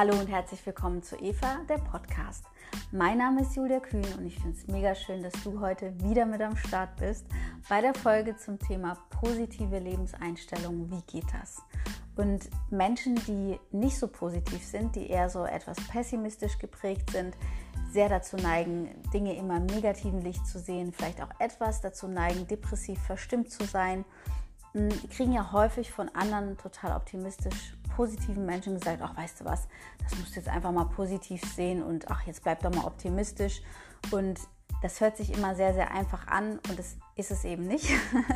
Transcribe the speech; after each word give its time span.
Hallo 0.00 0.18
und 0.18 0.28
herzlich 0.28 0.64
willkommen 0.64 1.02
zu 1.02 1.14
Eva, 1.16 1.58
der 1.68 1.76
Podcast. 1.76 2.46
Mein 2.90 3.18
Name 3.18 3.42
ist 3.42 3.54
Julia 3.54 3.80
Kühn 3.80 4.06
und 4.16 4.24
ich 4.24 4.36
finde 4.36 4.56
es 4.56 4.66
mega 4.66 4.94
schön, 4.94 5.22
dass 5.22 5.34
du 5.44 5.60
heute 5.60 5.92
wieder 6.02 6.24
mit 6.24 6.40
am 6.40 6.56
Start 6.56 6.96
bist 6.96 7.26
bei 7.68 7.82
der 7.82 7.92
Folge 7.92 8.34
zum 8.34 8.58
Thema 8.58 8.96
positive 9.10 9.78
Lebenseinstellung. 9.78 10.90
Wie 10.90 11.02
geht 11.02 11.26
das? 11.38 11.60
Und 12.16 12.48
Menschen, 12.70 13.16
die 13.26 13.60
nicht 13.72 13.98
so 13.98 14.08
positiv 14.08 14.64
sind, 14.64 14.96
die 14.96 15.10
eher 15.10 15.28
so 15.28 15.44
etwas 15.44 15.76
pessimistisch 15.88 16.56
geprägt 16.58 17.10
sind, 17.10 17.36
sehr 17.90 18.08
dazu 18.08 18.36
neigen, 18.36 18.88
Dinge 19.12 19.36
immer 19.36 19.58
im 19.58 19.66
negativen 19.66 20.22
Licht 20.22 20.46
zu 20.46 20.58
sehen, 20.58 20.94
vielleicht 20.94 21.20
auch 21.20 21.38
etwas 21.40 21.82
dazu 21.82 22.08
neigen, 22.08 22.46
depressiv 22.46 22.98
verstimmt 23.02 23.50
zu 23.50 23.64
sein, 23.64 24.06
die 24.72 25.08
kriegen 25.08 25.32
ja 25.32 25.52
häufig 25.52 25.90
von 25.90 26.08
anderen 26.14 26.56
total 26.56 26.96
optimistisch 26.96 27.74
positiven 27.96 28.46
Menschen 28.46 28.74
gesagt, 28.74 29.00
ach 29.02 29.16
weißt 29.16 29.40
du 29.40 29.44
was, 29.44 29.68
das 30.02 30.18
musst 30.18 30.32
du 30.32 30.40
jetzt 30.40 30.48
einfach 30.48 30.72
mal 30.72 30.84
positiv 30.84 31.42
sehen 31.54 31.82
und 31.82 32.10
ach 32.10 32.26
jetzt 32.26 32.42
bleib 32.42 32.62
doch 32.62 32.74
mal 32.74 32.84
optimistisch. 32.84 33.62
Und 34.10 34.40
das 34.82 35.00
hört 35.00 35.16
sich 35.16 35.32
immer 35.32 35.54
sehr, 35.54 35.74
sehr 35.74 35.90
einfach 35.92 36.26
an 36.26 36.58
und 36.68 36.78
das 36.78 36.96
ist 37.16 37.30
es 37.30 37.44
eben 37.44 37.66
nicht. 37.66 37.86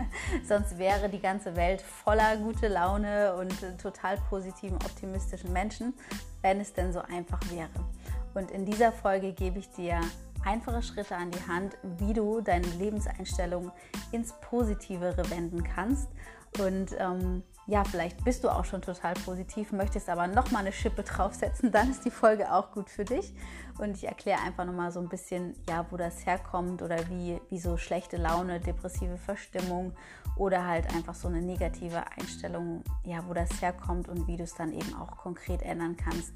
Sonst 0.47 0.79
wäre 0.79 1.09
die 1.09 1.21
ganze 1.21 1.57
Welt 1.57 1.81
voller 1.81 2.37
gute 2.37 2.69
Laune 2.69 3.35
und 3.37 3.55
total 3.81 4.19
positiven, 4.29 4.77
optimistischen 4.77 5.53
Menschen, 5.53 5.95
wenn 6.43 6.61
es 6.61 6.73
denn 6.75 6.93
so 6.93 7.01
einfach 7.01 7.41
wäre. 7.51 7.71
Und 8.35 8.51
in 8.51 8.67
dieser 8.67 8.93
Folge 8.93 9.33
gebe 9.33 9.59
ich 9.59 9.71
dir 9.71 10.01
einfache 10.45 10.83
Schritte 10.83 11.17
an 11.17 11.31
die 11.31 11.49
Hand, 11.49 11.77
wie 11.99 12.13
du 12.13 12.41
deine 12.41 12.67
Lebenseinstellung 12.67 13.73
ins 14.13 14.35
Positivere 14.41 15.31
wenden 15.31 15.65
kannst. 15.65 16.09
Und 16.59 16.95
ähm, 16.99 17.43
ja, 17.67 17.83
vielleicht 17.85 18.25
bist 18.25 18.45
du 18.45 18.49
auch 18.51 18.65
schon 18.65 18.83
total 18.83 19.15
positiv, 19.15 19.73
möchtest 19.73 20.09
aber 20.09 20.27
noch 20.27 20.51
mal 20.51 20.61
eine 20.61 20.73
Schippe 20.73 21.03
draufsetzen, 21.03 21.73
dann 21.73 21.91
ist 21.91 22.05
die 22.05 22.11
Folge 22.11 22.53
auch 22.53 22.73
gut 22.73 22.91
für 22.91 23.05
dich. 23.05 23.35
Und 23.79 23.97
ich 23.97 24.05
erkläre 24.05 24.41
einfach 24.41 24.65
noch 24.65 24.73
mal 24.73 24.93
so 24.93 25.01
ein 25.01 25.09
bisschen, 25.09 25.55
ja, 25.69 25.85
wo 25.91 25.97
das 25.97 26.27
herkommt 26.27 26.83
oder 26.83 27.09
wie, 27.09 27.41
wie 27.51 27.59
so 27.59 27.77
schlechte 27.77 28.17
Laune, 28.17 28.61
depressive 28.61 29.17
Verstimmung 29.17 29.93
oder 30.37 30.67
halt 30.67 30.95
einfach 30.95 31.15
so 31.15 31.27
eine 31.29 31.43
negative 31.43 32.05
Einstellung, 32.19 32.85
ja, 33.05 33.25
wo 33.27 33.35
das 33.35 33.61
herkommt 33.61 34.09
und 34.09 34.29
wie 34.29 34.37
du 34.37 34.45
es 34.45 34.55
dann 34.55 34.73
eben 34.73 34.95
auch 34.95 35.17
konkret 35.17 35.63
ändern 35.63 35.97
kannst 35.97 36.35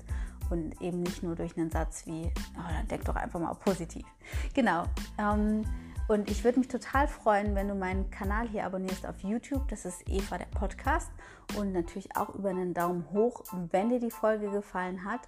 und 0.51 0.81
eben 0.81 1.03
nicht 1.03 1.23
nur 1.23 1.37
durch 1.37 1.57
einen 1.57 1.71
Satz 1.71 2.07
wie, 2.07 2.33
oh, 2.57 2.69
dann 2.69 2.89
denk 2.89 3.05
doch 3.05 3.17
einfach 3.17 3.39
mal 3.39 3.55
positiv. 3.55 4.07
Genau. 4.55 4.85
Ähm, 5.19 5.65
und 6.09 6.31
ich 6.31 6.43
würde 6.43 6.59
mich 6.59 6.69
total 6.69 7.07
freuen, 7.07 7.55
wenn 7.55 7.69
du 7.69 7.75
meinen 7.75 8.11
Kanal 8.11 8.49
hier 8.49 8.65
abonnierst 8.65 9.07
auf 9.07 9.21
YouTube. 9.21 9.69
Das 9.69 9.85
ist 9.85 10.09
Eva 10.09 10.39
der 10.39 10.47
Podcast. 10.47 11.11
Und 11.55 11.73
natürlich 11.73 12.17
auch 12.17 12.35
über 12.35 12.49
einen 12.49 12.73
Daumen 12.73 13.11
hoch, 13.13 13.45
wenn 13.71 13.91
dir 13.91 14.01
die 14.01 14.11
Folge 14.11 14.51
gefallen 14.51 15.05
hat. 15.05 15.21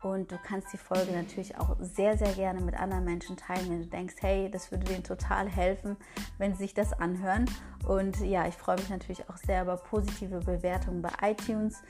Und 0.00 0.32
du 0.32 0.38
kannst 0.42 0.72
die 0.72 0.78
Folge 0.78 1.12
natürlich 1.12 1.56
auch 1.58 1.76
sehr, 1.80 2.16
sehr 2.16 2.32
gerne 2.32 2.60
mit 2.62 2.74
anderen 2.74 3.04
Menschen 3.04 3.36
teilen, 3.36 3.70
wenn 3.70 3.82
du 3.82 3.88
denkst, 3.88 4.16
hey, 4.20 4.50
das 4.50 4.72
würde 4.72 4.84
denen 4.84 5.04
total 5.04 5.48
helfen, 5.48 5.96
wenn 6.38 6.54
sie 6.54 6.64
sich 6.64 6.74
das 6.74 6.94
anhören. 6.94 7.44
Und 7.86 8.18
ja, 8.20 8.48
ich 8.48 8.54
freue 8.54 8.76
mich 8.76 8.88
natürlich 8.88 9.28
auch 9.28 9.36
sehr 9.36 9.62
über 9.62 9.76
positive 9.76 10.40
Bewertungen 10.40 11.02
bei 11.02 11.10
iTunes 11.22 11.82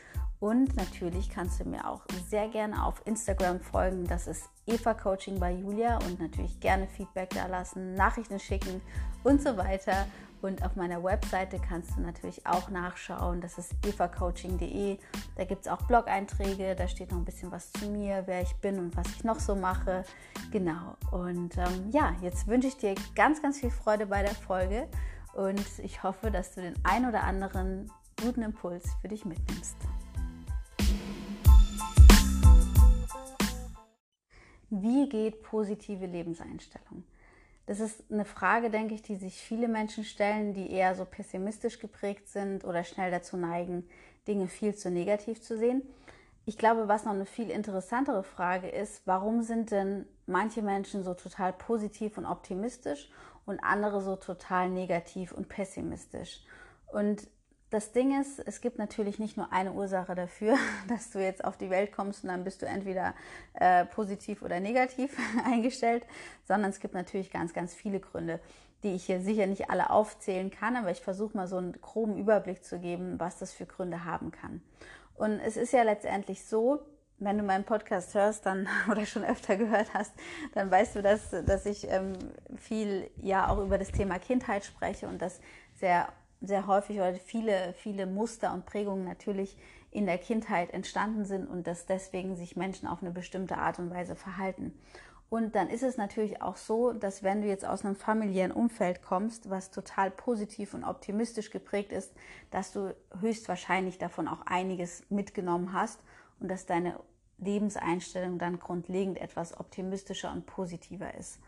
und 0.42 0.76
natürlich 0.76 1.30
kannst 1.30 1.60
du 1.60 1.64
mir 1.64 1.88
auch 1.88 2.02
sehr 2.28 2.48
gerne 2.48 2.84
auf 2.84 3.00
Instagram 3.06 3.60
folgen. 3.60 4.08
Das 4.08 4.26
ist 4.26 4.50
Eva 4.66 4.92
Coaching 4.92 5.38
bei 5.38 5.52
Julia 5.52 5.98
und 5.98 6.18
natürlich 6.18 6.58
gerne 6.58 6.88
Feedback 6.88 7.30
da 7.30 7.46
lassen, 7.46 7.94
Nachrichten 7.94 8.40
schicken 8.40 8.80
und 9.22 9.40
so 9.40 9.56
weiter. 9.56 10.04
Und 10.40 10.64
auf 10.64 10.74
meiner 10.74 11.04
Webseite 11.04 11.60
kannst 11.60 11.96
du 11.96 12.00
natürlich 12.00 12.44
auch 12.44 12.70
nachschauen. 12.70 13.40
Das 13.40 13.56
ist 13.56 13.72
evacoaching.de. 13.86 14.98
Da 15.36 15.44
gibt 15.44 15.64
es 15.66 15.70
auch 15.70 15.80
Blog-Einträge. 15.82 16.74
Da 16.74 16.88
steht 16.88 17.12
noch 17.12 17.18
ein 17.18 17.24
bisschen 17.24 17.52
was 17.52 17.70
zu 17.70 17.86
mir, 17.86 18.24
wer 18.26 18.42
ich 18.42 18.56
bin 18.56 18.80
und 18.80 18.96
was 18.96 19.06
ich 19.14 19.22
noch 19.22 19.38
so 19.38 19.54
mache. 19.54 20.02
Genau. 20.50 20.96
Und 21.12 21.56
ähm, 21.56 21.90
ja, 21.92 22.16
jetzt 22.20 22.48
wünsche 22.48 22.66
ich 22.66 22.76
dir 22.76 22.96
ganz, 23.14 23.40
ganz 23.42 23.60
viel 23.60 23.70
Freude 23.70 24.06
bei 24.06 24.22
der 24.22 24.34
Folge. 24.34 24.88
Und 25.34 25.64
ich 25.84 26.02
hoffe, 26.02 26.32
dass 26.32 26.52
du 26.56 26.62
den 26.62 26.74
ein 26.82 27.06
oder 27.06 27.22
anderen 27.22 27.92
guten 28.20 28.42
Impuls 28.42 28.90
für 29.00 29.06
dich 29.06 29.24
mitnimmst. 29.24 29.76
Wie 34.74 35.06
geht 35.06 35.42
positive 35.42 36.06
Lebenseinstellung? 36.06 37.04
Das 37.66 37.78
ist 37.78 38.10
eine 38.10 38.24
Frage, 38.24 38.70
denke 38.70 38.94
ich, 38.94 39.02
die 39.02 39.16
sich 39.16 39.34
viele 39.34 39.68
Menschen 39.68 40.02
stellen, 40.02 40.54
die 40.54 40.70
eher 40.70 40.94
so 40.94 41.04
pessimistisch 41.04 41.78
geprägt 41.78 42.30
sind 42.30 42.64
oder 42.64 42.82
schnell 42.82 43.10
dazu 43.10 43.36
neigen, 43.36 43.86
Dinge 44.26 44.48
viel 44.48 44.74
zu 44.74 44.90
negativ 44.90 45.42
zu 45.42 45.58
sehen. 45.58 45.82
Ich 46.46 46.56
glaube, 46.56 46.88
was 46.88 47.04
noch 47.04 47.12
eine 47.12 47.26
viel 47.26 47.50
interessantere 47.50 48.22
Frage 48.22 48.68
ist, 48.68 49.02
warum 49.04 49.42
sind 49.42 49.72
denn 49.72 50.06
manche 50.24 50.62
Menschen 50.62 51.04
so 51.04 51.12
total 51.12 51.52
positiv 51.52 52.16
und 52.16 52.24
optimistisch 52.24 53.10
und 53.44 53.62
andere 53.62 54.00
so 54.00 54.16
total 54.16 54.70
negativ 54.70 55.32
und 55.32 55.50
pessimistisch? 55.50 56.46
Und 56.86 57.28
das 57.72 57.92
Ding 57.92 58.20
ist, 58.20 58.38
es 58.38 58.60
gibt 58.60 58.78
natürlich 58.78 59.18
nicht 59.18 59.38
nur 59.38 59.50
eine 59.50 59.72
Ursache 59.72 60.14
dafür, 60.14 60.56
dass 60.88 61.10
du 61.10 61.18
jetzt 61.18 61.44
auf 61.44 61.56
die 61.56 61.70
Welt 61.70 61.92
kommst 61.92 62.22
und 62.22 62.28
dann 62.28 62.44
bist 62.44 62.62
du 62.62 62.66
entweder 62.66 63.14
äh, 63.54 63.86
positiv 63.86 64.42
oder 64.42 64.60
negativ 64.60 65.16
eingestellt, 65.44 66.04
sondern 66.46 66.70
es 66.70 66.80
gibt 66.80 66.94
natürlich 66.94 67.30
ganz, 67.30 67.54
ganz 67.54 67.74
viele 67.74 67.98
Gründe, 67.98 68.40
die 68.82 68.94
ich 68.94 69.04
hier 69.04 69.20
sicher 69.20 69.46
nicht 69.46 69.70
alle 69.70 69.90
aufzählen 69.90 70.50
kann, 70.50 70.76
aber 70.76 70.90
ich 70.90 71.00
versuche 71.00 71.36
mal 71.36 71.46
so 71.48 71.56
einen 71.56 71.72
groben 71.80 72.18
Überblick 72.18 72.62
zu 72.62 72.78
geben, 72.78 73.18
was 73.18 73.38
das 73.38 73.52
für 73.52 73.64
Gründe 73.64 74.04
haben 74.04 74.32
kann. 74.32 74.60
Und 75.14 75.40
es 75.40 75.56
ist 75.56 75.72
ja 75.72 75.82
letztendlich 75.82 76.44
so, 76.44 76.80
wenn 77.20 77.38
du 77.38 77.44
meinen 77.44 77.64
Podcast 77.64 78.14
hörst, 78.14 78.44
dann 78.44 78.68
oder 78.90 79.06
schon 79.06 79.24
öfter 79.24 79.56
gehört 79.56 79.94
hast, 79.94 80.12
dann 80.52 80.70
weißt 80.70 80.96
du, 80.96 81.02
dass, 81.02 81.30
dass 81.30 81.64
ich 81.64 81.88
ähm, 81.88 82.12
viel 82.56 83.10
ja 83.16 83.48
auch 83.48 83.58
über 83.58 83.78
das 83.78 83.92
Thema 83.92 84.18
Kindheit 84.18 84.64
spreche 84.64 85.08
und 85.08 85.22
das 85.22 85.40
sehr 85.80 86.08
sehr 86.42 86.66
häufig 86.66 86.96
oder 86.96 87.14
viele, 87.14 87.72
viele 87.74 88.06
Muster 88.06 88.52
und 88.52 88.66
Prägungen 88.66 89.04
natürlich 89.04 89.56
in 89.90 90.06
der 90.06 90.18
Kindheit 90.18 90.70
entstanden 90.72 91.24
sind 91.24 91.46
und 91.46 91.66
dass 91.66 91.86
deswegen 91.86 92.36
sich 92.36 92.56
Menschen 92.56 92.88
auf 92.88 93.02
eine 93.02 93.10
bestimmte 93.10 93.58
Art 93.58 93.78
und 93.78 93.90
Weise 93.90 94.16
verhalten. 94.16 94.72
Und 95.28 95.54
dann 95.54 95.70
ist 95.70 95.82
es 95.82 95.96
natürlich 95.96 96.42
auch 96.42 96.56
so, 96.56 96.92
dass 96.92 97.22
wenn 97.22 97.40
du 97.40 97.48
jetzt 97.48 97.64
aus 97.64 97.86
einem 97.86 97.96
familiären 97.96 98.52
Umfeld 98.52 99.00
kommst, 99.00 99.48
was 99.48 99.70
total 99.70 100.10
positiv 100.10 100.74
und 100.74 100.84
optimistisch 100.84 101.50
geprägt 101.50 101.90
ist, 101.90 102.12
dass 102.50 102.72
du 102.72 102.94
höchstwahrscheinlich 103.18 103.96
davon 103.96 104.28
auch 104.28 104.42
einiges 104.44 105.04
mitgenommen 105.08 105.72
hast 105.72 106.00
und 106.38 106.50
dass 106.50 106.66
deine 106.66 107.00
Lebenseinstellung 107.38 108.38
dann 108.38 108.58
grundlegend 108.58 109.18
etwas 109.18 109.58
optimistischer 109.58 110.32
und 110.32 110.44
positiver 110.44 111.14
ist. 111.14 111.38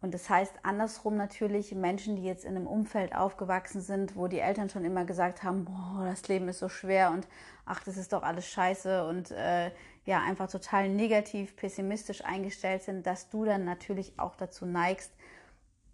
Und 0.00 0.12
das 0.12 0.28
heißt 0.28 0.52
andersrum 0.62 1.16
natürlich 1.16 1.74
Menschen, 1.74 2.16
die 2.16 2.24
jetzt 2.24 2.44
in 2.44 2.54
einem 2.54 2.66
Umfeld 2.66 3.14
aufgewachsen 3.14 3.80
sind, 3.80 4.14
wo 4.14 4.28
die 4.28 4.40
Eltern 4.40 4.68
schon 4.68 4.84
immer 4.84 5.04
gesagt 5.04 5.42
haben, 5.42 5.64
boah, 5.64 6.04
das 6.04 6.28
Leben 6.28 6.48
ist 6.48 6.58
so 6.58 6.68
schwer 6.68 7.10
und 7.10 7.26
ach, 7.64 7.82
das 7.82 7.96
ist 7.96 8.12
doch 8.12 8.22
alles 8.22 8.46
scheiße 8.46 9.06
und 9.06 9.30
äh, 9.30 9.70
ja, 10.04 10.22
einfach 10.22 10.50
total 10.50 10.88
negativ, 10.88 11.56
pessimistisch 11.56 12.24
eingestellt 12.24 12.82
sind, 12.82 13.06
dass 13.06 13.30
du 13.30 13.44
dann 13.44 13.64
natürlich 13.64 14.18
auch 14.18 14.36
dazu 14.36 14.66
neigst, 14.66 15.12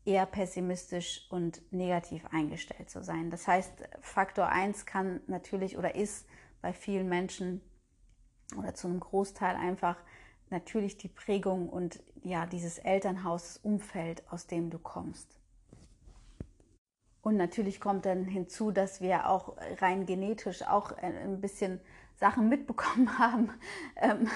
eher 0.05 0.27
pessimistisch 0.27 1.27
und 1.31 1.63
negativ 1.73 2.27
eingestellt 2.33 2.91
zu 2.91 3.05
sein. 3.05 3.31
Das 3.31 3.47
heißt, 3.47 3.73
Faktor 4.01 4.49
1 4.49 4.85
kann 4.85 5.21
natürlich 5.29 5.79
oder 5.79 5.95
ist 5.95 6.27
bei 6.61 6.73
vielen 6.73 7.09
Menschen 7.09 7.61
oder 8.59 8.75
zu 8.75 8.89
einem 8.89 9.01
Großteil 9.01 9.57
einfach 9.57 9.97
natürlich 10.53 10.97
die 10.99 11.09
Prägung 11.09 11.69
und 11.69 12.03
ja, 12.23 12.47
dieses 12.47 12.79
Elternhaus, 12.79 13.55
das 13.55 13.57
Umfeld, 13.59 14.23
aus 14.31 14.47
dem 14.47 14.71
du 14.71 14.79
kommst. 14.79 15.39
Und 17.23 17.37
natürlich 17.37 17.81
kommt 17.81 18.05
dann 18.05 18.25
hinzu, 18.25 18.73
dass 18.73 19.01
wir 19.01 19.29
auch 19.29 19.57
rein 19.81 20.07
genetisch 20.07 20.63
auch 20.63 20.93
ein 20.93 21.41
bisschen 21.41 21.81
Sachen 22.17 22.49
mitbekommen 22.49 23.19
haben, 23.19 23.51
ähm, 23.97 24.29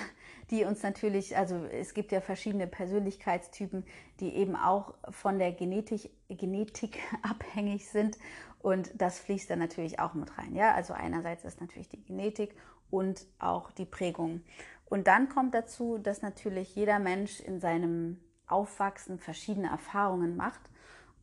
die 0.50 0.64
uns 0.64 0.82
natürlich, 0.82 1.36
also 1.36 1.64
es 1.64 1.94
gibt 1.94 2.12
ja 2.12 2.20
verschiedene 2.20 2.66
Persönlichkeitstypen, 2.66 3.84
die 4.20 4.34
eben 4.34 4.54
auch 4.54 4.94
von 5.10 5.38
der 5.38 5.52
Genetik, 5.52 6.10
Genetik 6.28 6.98
abhängig 7.22 7.88
sind 7.88 8.18
und 8.60 8.90
das 8.94 9.18
fließt 9.18 9.50
dann 9.50 9.58
natürlich 9.58 9.98
auch 9.98 10.14
mit 10.14 10.36
rein. 10.38 10.54
Ja, 10.54 10.74
also 10.74 10.94
einerseits 10.94 11.44
ist 11.44 11.60
natürlich 11.60 11.88
die 11.88 12.02
Genetik 12.02 12.54
und 12.90 13.26
auch 13.38 13.70
die 13.72 13.84
Prägung. 13.84 14.42
Und 14.86 15.08
dann 15.08 15.28
kommt 15.28 15.54
dazu, 15.54 15.98
dass 15.98 16.22
natürlich 16.22 16.74
jeder 16.74 16.98
Mensch 16.98 17.40
in 17.40 17.60
seinem 17.60 18.20
Aufwachsen 18.46 19.18
verschiedene 19.18 19.68
Erfahrungen 19.68 20.36
macht 20.36 20.60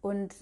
und 0.02 0.36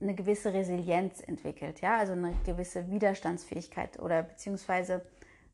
eine 0.00 0.14
gewisse 0.14 0.54
Resilienz 0.54 1.20
entwickelt, 1.20 1.82
ja, 1.82 1.98
also 1.98 2.14
eine 2.14 2.34
gewisse 2.46 2.90
Widerstandsfähigkeit 2.90 3.98
oder 3.98 4.22
beziehungsweise 4.22 5.04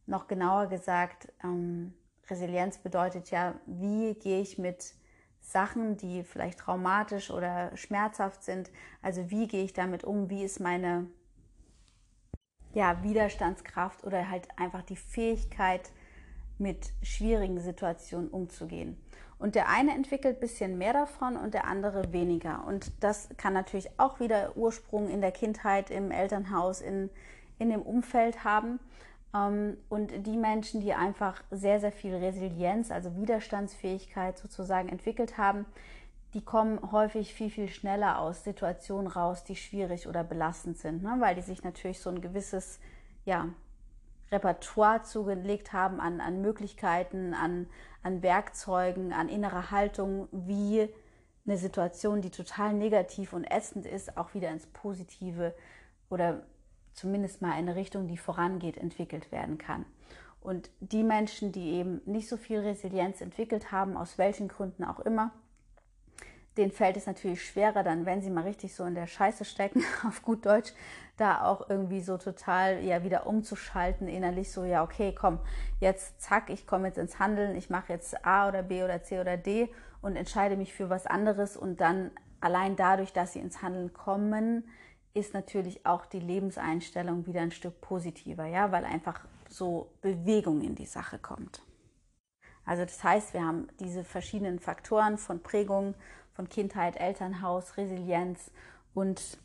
noch 0.06 0.28
genauer 0.28 0.68
gesagt, 0.68 1.32
ähm, 1.42 1.94
Resilienz 2.30 2.78
bedeutet 2.78 3.32
ja, 3.32 3.54
wie 3.66 4.14
gehe 4.14 4.40
ich 4.40 4.56
mit 4.56 4.94
Sachen, 5.40 5.96
die 5.96 6.22
vielleicht 6.24 6.58
traumatisch 6.60 7.30
oder 7.30 7.76
schmerzhaft 7.76 8.44
sind, 8.44 8.70
also 9.02 9.30
wie 9.30 9.48
gehe 9.48 9.64
ich 9.64 9.72
damit 9.72 10.04
um, 10.04 10.30
wie 10.30 10.44
ist 10.44 10.60
meine 10.60 11.08
ja, 12.72 13.02
Widerstandskraft 13.02 14.04
oder 14.04 14.28
halt 14.28 14.48
einfach 14.58 14.82
die 14.82 14.96
Fähigkeit, 14.96 15.90
mit 16.58 16.92
schwierigen 17.02 17.60
Situationen 17.60 18.28
umzugehen. 18.28 18.96
Und 19.38 19.54
der 19.54 19.68
eine 19.68 19.92
entwickelt 19.92 20.38
ein 20.38 20.40
bisschen 20.40 20.78
mehr 20.78 20.94
davon 20.94 21.36
und 21.36 21.52
der 21.52 21.66
andere 21.66 22.12
weniger. 22.12 22.64
Und 22.66 22.92
das 23.00 23.28
kann 23.36 23.52
natürlich 23.52 23.90
auch 23.98 24.18
wieder 24.18 24.56
Ursprung 24.56 25.10
in 25.10 25.20
der 25.20 25.32
Kindheit, 25.32 25.90
im 25.90 26.10
Elternhaus, 26.10 26.80
in, 26.80 27.10
in 27.58 27.68
dem 27.68 27.82
Umfeld 27.82 28.44
haben. 28.44 28.80
Ähm, 29.34 29.76
und 29.90 30.26
die 30.26 30.38
Menschen, 30.38 30.80
die 30.80 30.94
einfach 30.94 31.42
sehr, 31.50 31.80
sehr 31.80 31.92
viel 31.92 32.14
Resilienz, 32.14 32.90
also 32.90 33.14
Widerstandsfähigkeit 33.16 34.38
sozusagen 34.38 34.88
entwickelt 34.88 35.36
haben, 35.36 35.66
die 36.32 36.42
kommen 36.42 36.92
häufig 36.92 37.34
viel, 37.34 37.50
viel 37.50 37.68
schneller 37.68 38.18
aus 38.18 38.44
Situationen 38.44 39.06
raus, 39.06 39.44
die 39.44 39.56
schwierig 39.56 40.06
oder 40.08 40.24
belastend 40.24 40.78
sind, 40.78 41.02
ne? 41.02 41.16
weil 41.18 41.34
die 41.34 41.42
sich 41.42 41.62
natürlich 41.62 42.00
so 42.00 42.10
ein 42.10 42.20
gewisses 42.20 42.78
ja, 43.24 43.48
Repertoire 44.30 45.02
zugelegt 45.02 45.72
haben 45.72 46.00
an, 46.00 46.20
an 46.20 46.40
Möglichkeiten, 46.42 47.34
an, 47.34 47.68
an 48.02 48.22
Werkzeugen, 48.22 49.12
an 49.12 49.28
innerer 49.28 49.70
Haltung, 49.70 50.28
wie 50.32 50.88
eine 51.46 51.56
Situation, 51.56 52.22
die 52.22 52.30
total 52.30 52.74
negativ 52.74 53.32
und 53.32 53.44
ätzend 53.44 53.86
ist, 53.86 54.16
auch 54.16 54.34
wieder 54.34 54.50
ins 54.50 54.66
Positive 54.66 55.54
oder 56.10 56.42
zumindest 56.92 57.42
mal 57.42 57.52
in 57.52 57.68
eine 57.68 57.76
Richtung, 57.76 58.08
die 58.08 58.16
vorangeht, 58.16 58.76
entwickelt 58.76 59.30
werden 59.30 59.58
kann. 59.58 59.84
Und 60.40 60.70
die 60.80 61.02
Menschen, 61.02 61.52
die 61.52 61.72
eben 61.72 62.00
nicht 62.04 62.28
so 62.28 62.36
viel 62.36 62.60
Resilienz 62.60 63.20
entwickelt 63.20 63.72
haben, 63.72 63.96
aus 63.96 64.18
welchen 64.18 64.48
Gründen 64.48 64.84
auch 64.84 65.00
immer, 65.00 65.32
denen 66.56 66.72
fällt 66.72 66.96
es 66.96 67.06
natürlich 67.06 67.44
schwerer, 67.44 67.82
dann, 67.82 68.06
wenn 68.06 68.22
sie 68.22 68.30
mal 68.30 68.44
richtig 68.44 68.74
so 68.74 68.84
in 68.84 68.94
der 68.94 69.06
Scheiße 69.06 69.44
stecken, 69.44 69.84
auf 70.06 70.22
gut 70.22 70.46
Deutsch, 70.46 70.72
da 71.16 71.44
auch 71.44 71.68
irgendwie 71.68 72.00
so 72.00 72.18
total 72.18 72.82
ja 72.84 73.02
wieder 73.02 73.26
umzuschalten, 73.26 74.08
innerlich 74.08 74.50
so, 74.50 74.64
ja, 74.64 74.82
okay, 74.82 75.14
komm, 75.14 75.38
jetzt 75.80 76.20
zack, 76.20 76.50
ich 76.50 76.66
komme 76.66 76.88
jetzt 76.88 76.98
ins 76.98 77.18
Handeln, 77.18 77.56
ich 77.56 77.70
mache 77.70 77.92
jetzt 77.92 78.24
A 78.24 78.48
oder 78.48 78.62
B 78.62 78.82
oder 78.82 79.02
C 79.02 79.20
oder 79.20 79.36
D 79.36 79.68
und 80.02 80.16
entscheide 80.16 80.56
mich 80.56 80.72
für 80.72 80.90
was 80.90 81.06
anderes 81.06 81.56
und 81.56 81.80
dann 81.80 82.10
allein 82.40 82.76
dadurch, 82.76 83.12
dass 83.12 83.32
sie 83.32 83.40
ins 83.40 83.62
Handeln 83.62 83.92
kommen, 83.92 84.64
ist 85.14 85.32
natürlich 85.32 85.86
auch 85.86 86.04
die 86.04 86.20
Lebenseinstellung 86.20 87.26
wieder 87.26 87.40
ein 87.40 87.50
Stück 87.50 87.80
positiver, 87.80 88.44
ja, 88.44 88.70
weil 88.72 88.84
einfach 88.84 89.20
so 89.48 89.90
Bewegung 90.02 90.60
in 90.60 90.74
die 90.74 90.86
Sache 90.86 91.18
kommt. 91.18 91.62
Also 92.66 92.84
das 92.84 93.02
heißt, 93.02 93.32
wir 93.32 93.44
haben 93.44 93.68
diese 93.80 94.04
verschiedenen 94.04 94.58
Faktoren 94.58 95.16
von 95.16 95.40
Prägung, 95.40 95.94
von 96.36 96.48
Kindheit, 96.48 96.96
Elternhaus, 96.96 97.76
Resilienz 97.76 98.52
und 98.94 99.38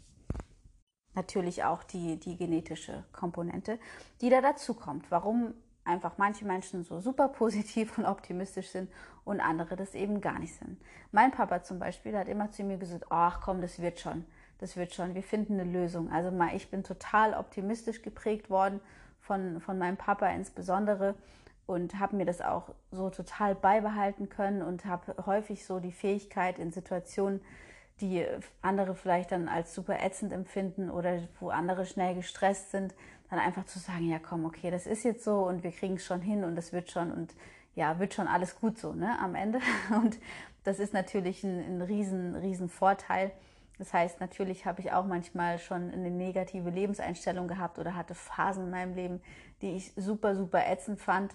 natürlich 1.16 1.64
auch 1.64 1.84
die, 1.84 2.20
die 2.20 2.38
genetische 2.38 3.04
Komponente, 3.12 3.80
die 4.22 4.30
da 4.30 4.42
dazu 4.42 4.76
kommt. 4.76 5.10
Warum 5.10 5.56
einfach 5.84 6.18
manche 6.18 6.46
Menschen 6.46 6.84
so 6.84 7.00
super 7.00 7.28
positiv 7.30 7.98
und 7.98 8.06
optimistisch 8.06 8.70
sind 8.70 8.92
und 9.26 9.40
andere 9.40 9.76
das 9.76 9.96
eben 9.96 10.22
gar 10.22 10.38
nicht 10.38 10.54
sind. 10.54 10.78
Mein 11.12 11.32
Papa 11.32 11.64
zum 11.64 11.80
Beispiel 11.80 12.16
hat 12.16 12.28
immer 12.28 12.52
zu 12.52 12.64
mir 12.64 12.78
gesagt, 12.78 13.06
ach 13.10 13.42
komm, 13.42 13.62
das 13.62 13.82
wird 13.82 14.00
schon 14.00 14.26
das 14.62 14.78
wird 14.78 14.94
schon, 14.94 15.16
wir 15.16 15.24
finden 15.24 15.60
eine 15.60 15.70
Lösung. 15.70 16.12
Also 16.12 16.32
mal, 16.32 16.56
ich 16.56 16.70
bin 16.70 16.84
total 16.84 17.34
optimistisch 17.34 18.04
geprägt 18.04 18.50
worden 18.50 18.80
von, 19.20 19.60
von 19.60 19.78
meinem 19.78 19.98
Papa 19.98 20.28
insbesondere 20.30 21.16
und 21.72 22.00
habe 22.00 22.16
mir 22.16 22.26
das 22.26 22.42
auch 22.42 22.70
so 22.92 23.10
total 23.10 23.56
beibehalten 23.56 24.30
können 24.30 24.62
und 24.62 24.86
habe 24.86 25.16
häufig 25.26 25.66
so 25.66 25.80
die 25.80 25.92
Fähigkeit 25.92 26.60
in 26.60 26.72
Situationen, 26.72 27.42
die 28.00 28.26
andere 28.62 28.96
vielleicht 28.96 29.32
dann 29.32 29.48
als 29.48 29.76
super 29.76 30.00
ätzend 30.02 30.34
empfinden 30.34 30.90
oder 30.90 31.20
wo 31.40 31.50
andere 31.50 31.86
schnell 31.86 32.16
gestresst 32.16 32.72
sind, 32.72 32.94
dann 33.30 33.40
einfach 33.40 33.66
zu 33.66 33.80
sagen, 33.80 34.10
ja 34.10 34.20
komm, 34.20 34.46
okay, 34.46 34.72
das 34.72 34.88
ist 34.88 35.04
jetzt 35.04 35.24
so 35.24 35.48
und 35.48 35.64
wir 35.64 35.72
kriegen 35.72 35.96
es 35.96 36.06
schon 36.06 36.22
hin 36.22 36.44
und 36.44 36.58
es 36.58 36.74
wird 36.74 36.92
schon 36.92 37.12
und 37.12 37.34
ja, 37.74 38.00
wird 38.00 38.14
schon 38.14 38.28
alles 38.28 38.60
gut 38.60 38.78
so, 38.78 38.94
ne, 38.94 39.18
am 39.22 39.34
Ende. 39.34 39.60
Und 39.92 40.20
das 40.66 40.78
ist 40.78 40.94
natürlich 40.94 41.42
ein, 41.46 41.58
ein 41.58 41.82
riesen, 41.82 42.36
riesen 42.36 42.68
Vorteil 42.68 43.32
das 43.82 43.96
heißt, 43.96 44.20
natürlich 44.20 44.68
habe 44.68 44.80
ich 44.80 44.92
auch 44.92 45.08
manchmal 45.08 45.58
schon 45.58 45.90
eine 45.90 46.12
negative 46.12 46.70
Lebenseinstellung 46.70 47.48
gehabt 47.48 47.80
oder 47.80 47.96
hatte 47.96 48.14
Phasen 48.14 48.66
in 48.66 48.70
meinem 48.70 48.94
Leben, 48.94 49.22
die 49.64 49.72
ich 49.72 49.92
super, 49.96 50.36
super 50.36 50.68
ätzend 50.68 51.00
fand 51.00 51.34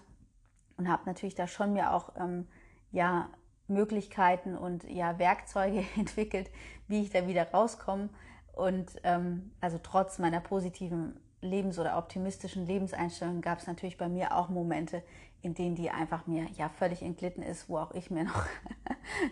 und 0.76 0.88
habe 0.88 1.02
natürlich 1.06 1.34
da 1.34 1.46
schon 1.46 1.72
mir 1.72 1.92
auch 1.92 2.12
ähm, 2.16 2.46
ja, 2.92 3.30
Möglichkeiten 3.68 4.56
und 4.56 4.84
ja, 4.84 5.18
Werkzeuge 5.18 5.84
entwickelt, 5.96 6.50
wie 6.88 7.02
ich 7.02 7.10
da 7.10 7.26
wieder 7.26 7.50
rauskomme. 7.50 8.08
Und 8.52 8.92
ähm, 9.04 9.52
also 9.60 9.78
trotz 9.82 10.18
meiner 10.18 10.40
positiven 10.40 11.20
Lebens- 11.42 11.78
oder 11.78 11.98
optimistischen 11.98 12.66
Lebenseinstellung 12.66 13.40
gab 13.40 13.58
es 13.58 13.66
natürlich 13.66 13.98
bei 13.98 14.08
mir 14.08 14.34
auch 14.34 14.48
Momente, 14.48 15.02
in 15.42 15.54
denen 15.54 15.74
die 15.74 15.90
einfach 15.90 16.26
mir 16.26 16.46
ja 16.56 16.68
völlig 16.68 17.02
entglitten 17.02 17.42
ist, 17.42 17.68
wo 17.68 17.78
auch 17.78 17.92
ich 17.92 18.10
mir 18.10 18.24
noch, 18.24 18.46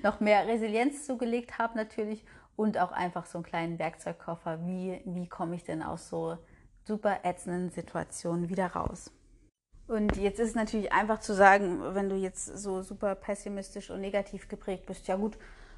noch 0.02 0.20
mehr 0.20 0.46
Resilienz 0.46 1.06
zugelegt 1.06 1.58
habe 1.58 1.76
natürlich 1.76 2.24
und 2.56 2.78
auch 2.78 2.92
einfach 2.92 3.26
so 3.26 3.38
einen 3.38 3.44
kleinen 3.44 3.78
Werkzeugkoffer. 3.78 4.66
Wie, 4.66 5.00
wie 5.04 5.28
komme 5.28 5.56
ich 5.56 5.64
denn 5.64 5.82
aus 5.82 6.08
so 6.08 6.36
super 6.84 7.20
ätzenden 7.24 7.70
Situationen 7.70 8.48
wieder 8.48 8.68
raus? 8.68 9.10
Und 9.86 10.16
jetzt 10.16 10.40
ist 10.40 10.50
es 10.50 10.54
natürlich 10.54 10.92
einfach 10.92 11.20
zu 11.20 11.34
sagen, 11.34 11.94
wenn 11.94 12.08
du 12.08 12.16
jetzt 12.16 12.46
so 12.46 12.82
super 12.82 13.14
pessimistisch 13.14 13.90
und 13.90 14.00
negativ 14.00 14.48
geprägt 14.48 14.86
bist, 14.86 15.06
ja 15.08 15.16
gut, 15.16 15.36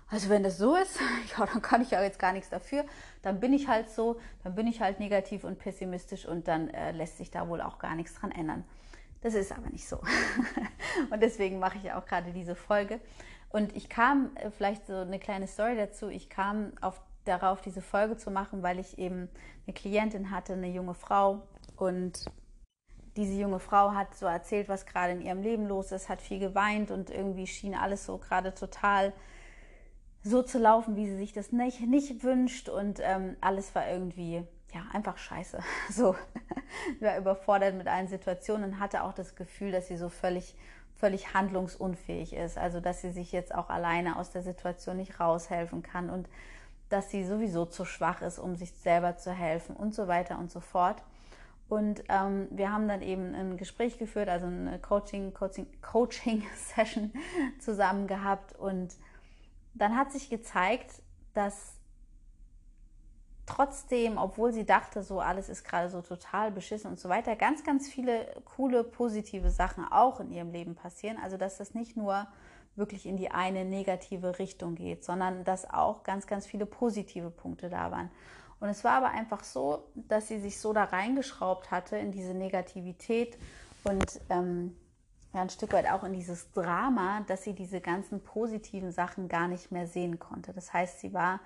also 0.08 0.28
wenn 0.28 0.44
das 0.44 0.58
so 0.58 0.76
ist, 0.76 1.00
ja, 1.38 1.46
dann 1.46 1.60
kann 1.62 1.82
ich 1.82 1.90
ja 1.90 2.02
jetzt 2.02 2.18
gar 2.18 2.32
nichts 2.32 2.48
dafür. 2.48 2.84
Dann 3.22 3.40
bin 3.40 3.52
ich 3.52 3.66
halt 3.66 3.90
so, 3.90 4.20
dann 4.44 4.54
bin 4.54 4.66
ich 4.66 4.80
halt 4.80 5.00
negativ 5.00 5.42
und 5.44 5.58
pessimistisch 5.58 6.26
und 6.26 6.46
dann 6.46 6.68
äh, 6.70 6.92
lässt 6.92 7.18
sich 7.18 7.30
da 7.30 7.48
wohl 7.48 7.60
auch 7.60 7.78
gar 7.78 7.96
nichts 7.96 8.14
dran 8.14 8.30
ändern. 8.30 8.64
Das 9.22 9.34
ist 9.34 9.50
aber 9.50 9.68
nicht 9.70 9.88
so. 9.88 10.00
und 11.10 11.20
deswegen 11.20 11.58
mache 11.58 11.78
ich 11.78 11.92
auch 11.92 12.06
gerade 12.06 12.32
diese 12.32 12.54
Folge, 12.54 13.00
und 13.56 13.76
ich 13.76 13.88
kam, 13.88 14.30
äh, 14.36 14.50
vielleicht 14.50 14.86
so 14.86 14.94
eine 14.94 15.18
kleine 15.18 15.46
Story 15.46 15.76
dazu, 15.76 16.08
ich 16.08 16.28
kam 16.28 16.72
auf, 16.80 17.00
darauf, 17.24 17.60
diese 17.60 17.80
Folge 17.80 18.16
zu 18.16 18.30
machen, 18.30 18.62
weil 18.62 18.78
ich 18.78 18.98
eben 18.98 19.28
eine 19.66 19.74
Klientin 19.74 20.30
hatte, 20.30 20.52
eine 20.52 20.68
junge 20.68 20.94
Frau. 20.94 21.42
Und 21.76 22.26
diese 23.16 23.34
junge 23.34 23.58
Frau 23.58 23.92
hat 23.92 24.14
so 24.14 24.26
erzählt, 24.26 24.68
was 24.68 24.86
gerade 24.86 25.12
in 25.12 25.22
ihrem 25.22 25.42
Leben 25.42 25.66
los 25.66 25.92
ist, 25.92 26.08
hat 26.08 26.22
viel 26.22 26.38
geweint 26.38 26.90
und 26.90 27.10
irgendwie 27.10 27.46
schien 27.46 27.74
alles 27.74 28.06
so 28.06 28.18
gerade 28.18 28.54
total 28.54 29.12
so 30.22 30.42
zu 30.42 30.58
laufen, 30.58 30.96
wie 30.96 31.06
sie 31.06 31.16
sich 31.16 31.32
das 31.32 31.52
nicht, 31.52 31.80
nicht 31.80 32.22
wünscht. 32.22 32.68
Und 32.68 33.00
ähm, 33.02 33.36
alles 33.40 33.74
war 33.74 33.88
irgendwie, 33.88 34.44
ja, 34.74 34.82
einfach 34.92 35.18
scheiße. 35.18 35.58
So, 35.90 36.16
war 37.00 37.16
überfordert 37.16 37.74
mit 37.74 37.86
allen 37.86 38.08
Situationen 38.08 38.72
und 38.72 38.80
hatte 38.80 39.04
auch 39.04 39.12
das 39.12 39.34
Gefühl, 39.36 39.72
dass 39.72 39.88
sie 39.88 39.96
so 39.96 40.08
völlig 40.08 40.56
völlig 40.96 41.34
handlungsunfähig 41.34 42.32
ist. 42.32 42.58
Also 42.58 42.80
dass 42.80 43.02
sie 43.02 43.12
sich 43.12 43.32
jetzt 43.32 43.54
auch 43.54 43.68
alleine 43.68 44.16
aus 44.16 44.30
der 44.30 44.42
Situation 44.42 44.96
nicht 44.96 45.20
raushelfen 45.20 45.82
kann 45.82 46.10
und 46.10 46.28
dass 46.88 47.10
sie 47.10 47.24
sowieso 47.24 47.66
zu 47.66 47.84
schwach 47.84 48.22
ist, 48.22 48.38
um 48.38 48.56
sich 48.56 48.72
selber 48.72 49.16
zu 49.16 49.32
helfen 49.32 49.76
und 49.76 49.94
so 49.94 50.08
weiter 50.08 50.38
und 50.38 50.50
so 50.50 50.60
fort. 50.60 51.02
Und 51.68 52.04
ähm, 52.08 52.46
wir 52.50 52.72
haben 52.72 52.86
dann 52.86 53.02
eben 53.02 53.34
ein 53.34 53.56
Gespräch 53.56 53.98
geführt, 53.98 54.28
also 54.28 54.46
eine 54.46 54.78
Coaching, 54.78 55.34
Coaching, 55.34 55.66
Coaching 55.82 56.44
Session 56.56 57.12
zusammen 57.58 58.06
gehabt. 58.06 58.54
Und 58.56 58.94
dann 59.74 59.96
hat 59.96 60.12
sich 60.12 60.30
gezeigt, 60.30 61.02
dass 61.34 61.74
trotzdem, 63.46 64.18
obwohl 64.18 64.52
sie 64.52 64.64
dachte, 64.64 65.02
so 65.02 65.20
alles 65.20 65.48
ist 65.48 65.64
gerade 65.64 65.88
so 65.88 66.02
total 66.02 66.50
beschissen 66.50 66.90
und 66.90 67.00
so 67.00 67.08
weiter, 67.08 67.34
ganz, 67.36 67.64
ganz 67.64 67.88
viele 67.88 68.26
coole, 68.44 68.84
positive 68.84 69.50
Sachen 69.50 69.84
auch 69.90 70.20
in 70.20 70.30
ihrem 70.30 70.50
Leben 70.50 70.74
passieren. 70.74 71.16
Also, 71.22 71.36
dass 71.36 71.56
das 71.56 71.74
nicht 71.74 71.96
nur 71.96 72.26
wirklich 72.76 73.06
in 73.06 73.16
die 73.16 73.30
eine 73.30 73.64
negative 73.64 74.38
Richtung 74.38 74.74
geht, 74.74 75.04
sondern 75.04 75.44
dass 75.44 75.68
auch 75.68 76.02
ganz, 76.02 76.26
ganz 76.26 76.46
viele 76.46 76.66
positive 76.66 77.30
Punkte 77.30 77.70
da 77.70 77.90
waren. 77.90 78.10
Und 78.66 78.72
es 78.72 78.82
war 78.82 78.94
aber 78.94 79.10
einfach 79.10 79.44
so, 79.44 79.84
dass 79.94 80.26
sie 80.26 80.40
sich 80.40 80.58
so 80.58 80.72
da 80.72 80.82
reingeschraubt 80.82 81.70
hatte 81.70 81.96
in 81.98 82.10
diese 82.10 82.34
Negativität 82.34 83.38
und 83.84 84.20
ähm, 84.28 84.74
ja, 85.32 85.42
ein 85.42 85.50
Stück 85.50 85.72
weit 85.72 85.88
auch 85.88 86.02
in 86.02 86.12
dieses 86.12 86.50
Drama, 86.50 87.20
dass 87.28 87.44
sie 87.44 87.52
diese 87.52 87.80
ganzen 87.80 88.24
positiven 88.24 88.90
Sachen 88.90 89.28
gar 89.28 89.46
nicht 89.46 89.70
mehr 89.70 89.86
sehen 89.86 90.18
konnte. 90.18 90.52
Das 90.52 90.72
heißt, 90.72 90.98
sie 90.98 91.14
war 91.14 91.38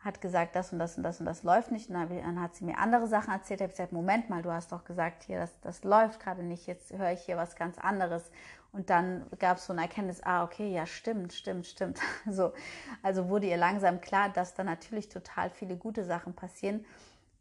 hat 0.00 0.22
gesagt, 0.22 0.56
das 0.56 0.72
und 0.72 0.78
das 0.78 0.96
und 0.96 1.02
das 1.02 1.20
und 1.20 1.26
das 1.26 1.42
läuft 1.42 1.70
nicht. 1.70 1.90
Und 1.90 1.96
dann 1.96 2.40
hat 2.40 2.54
sie 2.54 2.64
mir 2.64 2.78
andere 2.78 3.06
Sachen 3.06 3.32
erzählt. 3.32 3.60
Ich 3.60 3.64
habe 3.64 3.72
gesagt, 3.72 3.92
Moment 3.92 4.30
mal, 4.30 4.42
du 4.42 4.50
hast 4.50 4.72
doch 4.72 4.84
gesagt, 4.84 5.24
hier, 5.24 5.40
das, 5.40 5.60
das 5.60 5.84
läuft 5.84 6.20
gerade 6.20 6.42
nicht. 6.42 6.66
Jetzt 6.66 6.92
höre 6.92 7.12
ich 7.12 7.20
hier 7.20 7.36
was 7.36 7.54
ganz 7.54 7.78
anderes. 7.78 8.30
Und 8.72 8.88
dann 8.88 9.26
gab 9.38 9.58
es 9.58 9.66
so 9.66 9.72
eine 9.72 9.82
Erkenntnis, 9.82 10.22
ah, 10.22 10.44
okay, 10.44 10.72
ja, 10.72 10.86
stimmt, 10.86 11.32
stimmt, 11.32 11.66
stimmt. 11.66 11.98
So, 12.30 12.52
also 13.02 13.28
wurde 13.28 13.46
ihr 13.46 13.56
langsam 13.56 14.00
klar, 14.00 14.30
dass 14.30 14.54
da 14.54 14.64
natürlich 14.64 15.08
total 15.08 15.50
viele 15.50 15.76
gute 15.76 16.04
Sachen 16.04 16.34
passieren, 16.34 16.84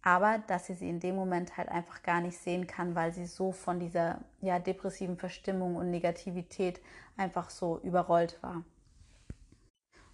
aber 0.02 0.40
dass 0.48 0.66
sie 0.66 0.74
sie 0.74 0.90
in 0.90 1.00
dem 1.00 1.16
Moment 1.16 1.56
halt 1.56 1.70
einfach 1.70 2.02
gar 2.04 2.20
nicht 2.20 2.38
sehen 2.40 2.66
kann, 2.66 2.96
weil 2.96 3.14
sie 3.14 3.26
so 3.26 3.52
von 3.52 3.80
dieser 3.80 4.20
ja, 4.42 4.60
depressiven 4.60 5.18
Verstimmung 5.18 5.76
und 5.76 5.92
Negativität 5.92 6.82
einfach 7.16 7.50
so 7.52 7.80
überrollt 7.84 8.42
war. 8.42 8.64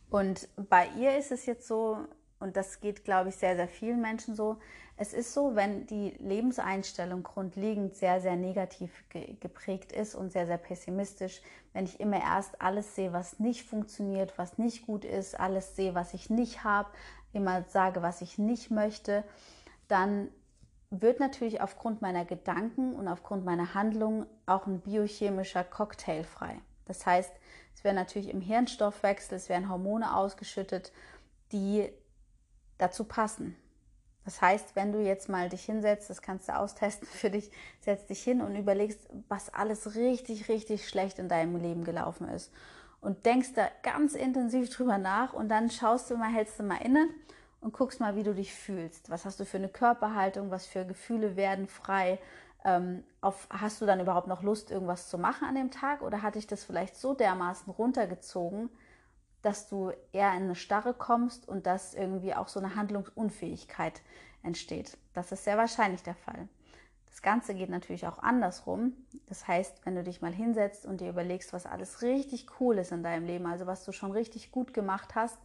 Und 0.09 0.49
bei 0.69 0.87
ihr 0.97 1.17
ist 1.17 1.31
es 1.31 1.45
jetzt 1.45 1.67
so, 1.67 2.05
und 2.39 2.57
das 2.57 2.79
geht, 2.81 3.03
glaube 3.03 3.29
ich, 3.29 3.35
sehr, 3.35 3.55
sehr 3.55 3.67
vielen 3.67 4.01
Menschen 4.01 4.35
so. 4.35 4.57
Es 4.97 5.13
ist 5.13 5.33
so, 5.33 5.55
wenn 5.55 5.87
die 5.87 6.11
Lebenseinstellung 6.19 7.23
grundlegend 7.23 7.95
sehr, 7.95 8.21
sehr 8.21 8.35
negativ 8.35 9.03
ge 9.09 9.35
geprägt 9.39 9.91
ist 9.91 10.15
und 10.15 10.31
sehr, 10.31 10.45
sehr 10.45 10.57
pessimistisch, 10.57 11.41
wenn 11.73 11.85
ich 11.85 11.99
immer 11.99 12.21
erst 12.21 12.61
alles 12.61 12.95
sehe, 12.95 13.13
was 13.13 13.39
nicht 13.39 13.63
funktioniert, 13.63 14.37
was 14.37 14.57
nicht 14.57 14.85
gut 14.85 15.05
ist, 15.05 15.39
alles 15.39 15.75
sehe, 15.75 15.95
was 15.95 16.13
ich 16.13 16.29
nicht 16.29 16.63
habe, 16.63 16.89
immer 17.33 17.63
sage, 17.63 18.01
was 18.01 18.21
ich 18.21 18.37
nicht 18.37 18.71
möchte, 18.71 19.23
dann 19.87 20.29
wird 20.89 21.19
natürlich 21.19 21.61
aufgrund 21.61 22.01
meiner 22.01 22.25
Gedanken 22.25 22.93
und 22.95 23.07
aufgrund 23.07 23.43
meiner 23.43 23.73
Handlungen 23.73 24.25
auch 24.45 24.67
ein 24.67 24.79
biochemischer 24.79 25.63
Cocktail 25.63 26.23
frei. 26.23 26.61
Das 26.85 27.05
heißt, 27.05 27.33
es 27.75 27.83
werden 27.83 27.95
natürlich 27.95 28.29
im 28.29 28.41
Hirnstoffwechsel, 28.41 29.37
es 29.37 29.49
werden 29.49 29.69
Hormone 29.69 30.15
ausgeschüttet, 30.15 30.93
die 31.51 31.89
dazu 32.77 33.03
passen. 33.03 33.55
Das 34.25 34.41
heißt, 34.41 34.75
wenn 34.75 34.91
du 34.91 35.00
jetzt 35.00 35.29
mal 35.29 35.50
dich 35.50 35.63
hinsetzt, 35.65 36.10
das 36.10 36.22
kannst 36.22 36.50
du 36.50 36.58
austesten 36.58 37.08
für 37.08 37.29
dich, 37.29 37.51
setz 37.79 38.08
dich 38.08 38.24
hin 38.24 38.41
und 38.41 38.55
überlegst, 38.55 39.08
was 39.29 39.53
alles 39.53 39.96
richtig, 39.96 40.50
richtig 40.50 40.89
schlecht 40.89 41.20
in 41.20 41.29
deinem 41.29 41.55
Leben 41.58 41.84
gelaufen 41.84 42.27
ist. 42.27 42.51
Und 43.01 43.27
denkst 43.27 43.53
da 43.53 43.67
ganz 43.84 44.15
intensiv 44.15 44.72
drüber 44.72 44.98
nach 44.98 45.34
und 45.34 45.50
dann 45.50 45.70
schaust 45.70 46.10
du 46.10 46.17
mal, 46.17 46.34
hältst 46.34 46.60
du 46.60 46.63
mal 46.63 46.82
inne 46.82 47.08
und 47.62 47.72
guckst 47.72 48.00
mal, 48.00 48.15
wie 48.15 48.24
du 48.24 48.34
dich 48.34 48.53
fühlst. 48.53 49.12
Was 49.12 49.25
hast 49.25 49.39
du 49.39 49.46
für 49.46 49.58
eine 49.58 49.70
Körperhaltung, 49.70 50.50
was 50.50 50.65
für 50.65 50.86
Gefühle 50.86 51.36
werden 51.36 51.67
frei? 51.67 52.17
Ähm, 52.63 53.03
auf, 53.22 53.48
hast 53.51 53.79
du 53.79 53.86
dann 53.86 54.00
überhaupt 54.00 54.27
noch 54.27 54.41
Lust, 54.41 54.72
irgendwas 54.72 55.08
zu 55.08 55.20
machen 55.20 55.48
an 55.48 55.53
dem 55.53 55.70
Tag 55.70 56.01
oder 56.01 56.24
hat 56.24 56.34
dich 56.34 56.48
das 56.48 56.63
vielleicht 56.63 56.96
so 56.96 57.13
dermaßen 57.13 57.72
runtergezogen, 57.72 58.70
dass 59.45 59.67
du 59.69 59.91
eher 60.11 60.31
in 60.31 60.43
eine 60.43 60.55
Starre 60.55 60.93
kommst 60.93 61.47
und 61.47 61.67
dass 61.67 61.93
irgendwie 61.93 62.33
auch 62.33 62.47
so 62.47 62.59
eine 62.59 62.75
Handlungsunfähigkeit 62.75 64.01
entsteht. 64.43 64.97
Das 65.13 65.31
ist 65.31 65.43
sehr 65.43 65.57
wahrscheinlich 65.57 66.03
der 66.03 66.15
Fall. 66.15 66.47
Das 67.07 67.21
Ganze 67.21 67.53
geht 67.53 67.69
natürlich 67.69 68.07
auch 68.07 68.19
andersrum. 68.19 68.93
Das 69.27 69.47
heißt, 69.47 69.85
wenn 69.85 69.95
du 69.95 70.03
dich 70.03 70.21
mal 70.21 70.33
hinsetzt 70.33 70.85
und 70.85 70.99
dir 70.99 71.09
überlegst, 71.09 71.53
was 71.53 71.65
alles 71.65 72.01
richtig 72.01 72.47
cool 72.59 72.77
ist 72.77 72.91
in 72.91 73.03
deinem 73.03 73.25
Leben, 73.25 73.45
also 73.45 73.67
was 73.67 73.85
du 73.85 73.91
schon 73.91 74.11
richtig 74.11 74.51
gut 74.51 74.73
gemacht 74.73 75.15
hast, 75.15 75.37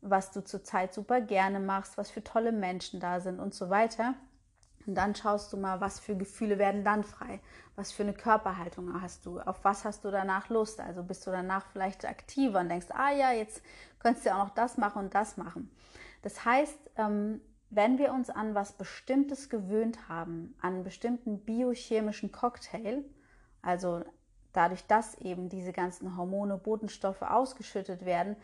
was 0.00 0.30
du 0.30 0.44
zurzeit 0.44 0.94
super 0.94 1.20
gerne 1.20 1.58
machst, 1.58 1.98
was 1.98 2.10
für 2.10 2.22
tolle 2.22 2.52
Menschen 2.52 3.00
da 3.00 3.18
sind 3.18 3.40
und 3.40 3.54
so 3.54 3.68
weiter, 3.70 4.14
und 4.88 4.94
dann 4.94 5.14
schaust 5.14 5.52
du 5.52 5.58
mal, 5.58 5.82
was 5.82 6.00
für 6.00 6.16
Gefühle 6.16 6.58
werden 6.58 6.82
dann 6.82 7.04
frei, 7.04 7.40
was 7.76 7.92
für 7.92 8.04
eine 8.04 8.14
Körperhaltung 8.14 9.02
hast 9.02 9.26
du, 9.26 9.38
auf 9.38 9.62
was 9.62 9.84
hast 9.84 10.02
du 10.04 10.10
danach 10.10 10.48
Lust. 10.48 10.80
Also 10.80 11.02
bist 11.02 11.26
du 11.26 11.30
danach 11.30 11.66
vielleicht 11.66 12.06
aktiver 12.06 12.60
und 12.60 12.70
denkst, 12.70 12.86
ah 12.90 13.12
ja, 13.12 13.32
jetzt 13.32 13.62
könntest 13.98 14.24
du 14.24 14.34
auch 14.34 14.46
noch 14.46 14.54
das 14.54 14.78
machen 14.78 15.04
und 15.04 15.14
das 15.14 15.36
machen. 15.36 15.70
Das 16.22 16.42
heißt, 16.42 16.78
ähm, 16.96 17.42
wenn 17.68 17.98
wir 17.98 18.14
uns 18.14 18.30
an 18.30 18.54
was 18.54 18.72
Bestimmtes 18.72 19.50
gewöhnt 19.50 20.08
haben, 20.08 20.54
an 20.62 20.76
einen 20.76 20.84
bestimmten 20.84 21.40
biochemischen 21.40 22.32
Cocktail, 22.32 23.04
also 23.60 24.02
dadurch, 24.54 24.86
dass 24.86 25.18
eben 25.18 25.50
diese 25.50 25.72
ganzen 25.72 26.16
Hormone, 26.16 26.56
Botenstoffe 26.56 27.20
ausgeschüttet 27.20 28.06
werden, 28.06 28.36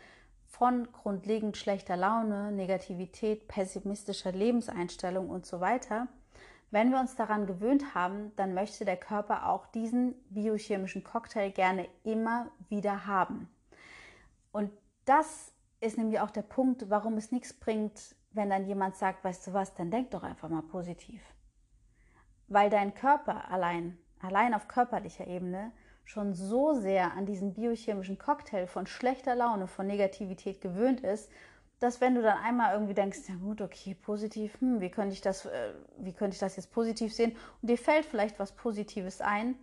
von 0.45 0.93
grundlegend 0.93 1.57
schlechter 1.57 1.97
Laune, 1.97 2.53
Negativität, 2.53 3.49
pessimistischer 3.49 4.31
Lebenseinstellung 4.31 5.31
und 5.31 5.47
so 5.47 5.61
weiter, 5.61 6.07
wenn 6.75 6.91
wir 6.91 6.99
uns 6.99 7.15
daran 7.15 7.47
gewöhnt 7.47 7.95
haben, 7.95 8.33
dann 8.35 8.53
möchte 8.53 8.85
der 8.85 8.97
Körper 8.97 9.49
auch 9.49 9.65
diesen 9.69 10.17
biochemischen 10.29 11.05
Cocktail 11.05 11.51
gerne 11.51 11.89
immer 12.03 12.51
wieder 12.69 13.07
haben. 13.07 13.49
Und 14.51 14.73
das 15.05 15.53
ist 15.79 15.97
nämlich 15.99 16.19
auch 16.19 16.31
der 16.31 16.43
Punkt, 16.43 16.91
warum 16.91 17.17
es 17.17 17.31
nichts 17.31 17.53
bringt, 17.53 18.17
wenn 18.33 18.51
dann 18.51 18.67
jemand 18.67 18.97
sagt, 18.97 19.23
weißt 19.23 19.47
du 19.47 19.53
was, 19.53 19.75
dann 19.75 19.93
denk 19.93 20.11
doch 20.11 20.25
einfach 20.25 20.49
mal 20.49 20.63
positiv. 20.63 21.23
Weil 22.49 22.71
dein 22.71 22.93
Körper 22.93 23.53
allein, 23.53 23.97
allein 24.21 24.53
auf 24.53 24.67
körperlicher 24.67 25.29
Ebene, 25.29 25.71
schon 26.05 26.35
so 26.35 26.75
sehr 26.75 27.13
an 27.13 27.25
diesen 27.25 27.55
biochemischen 27.55 28.19
Cocktail 28.19 28.67
von 28.67 28.89
schlechter 28.89 29.37
Laune, 29.37 29.69
von 29.69 29.87
Negativität 29.87 30.61
gewöhnt 30.61 31.03
ist 31.03 31.31
dass 31.85 32.01
wenn 32.01 32.15
du 32.15 32.23
dann 32.23 32.39
einmal 32.39 32.73
irgendwie 32.73 32.95
denkst, 32.95 33.21
ja 33.29 33.35
gut, 33.35 33.61
okay, 33.61 33.95
positiv, 33.95 34.59
hm, 34.61 34.81
wie 34.81 34.91
könnte 34.91 35.13
ich 35.13 35.21
das, 35.21 35.45
äh, 35.45 35.75
wie 35.99 36.15
könnte 36.15 36.35
ich 36.35 36.41
das 36.41 36.57
jetzt 36.57 36.73
positiv 36.73 37.13
sehen? 37.13 37.37
Und 37.61 37.69
dir 37.69 37.77
fällt 37.77 38.07
vielleicht 38.07 38.39
was 38.39 38.53
Positives 38.53 39.21
ein, 39.21 39.55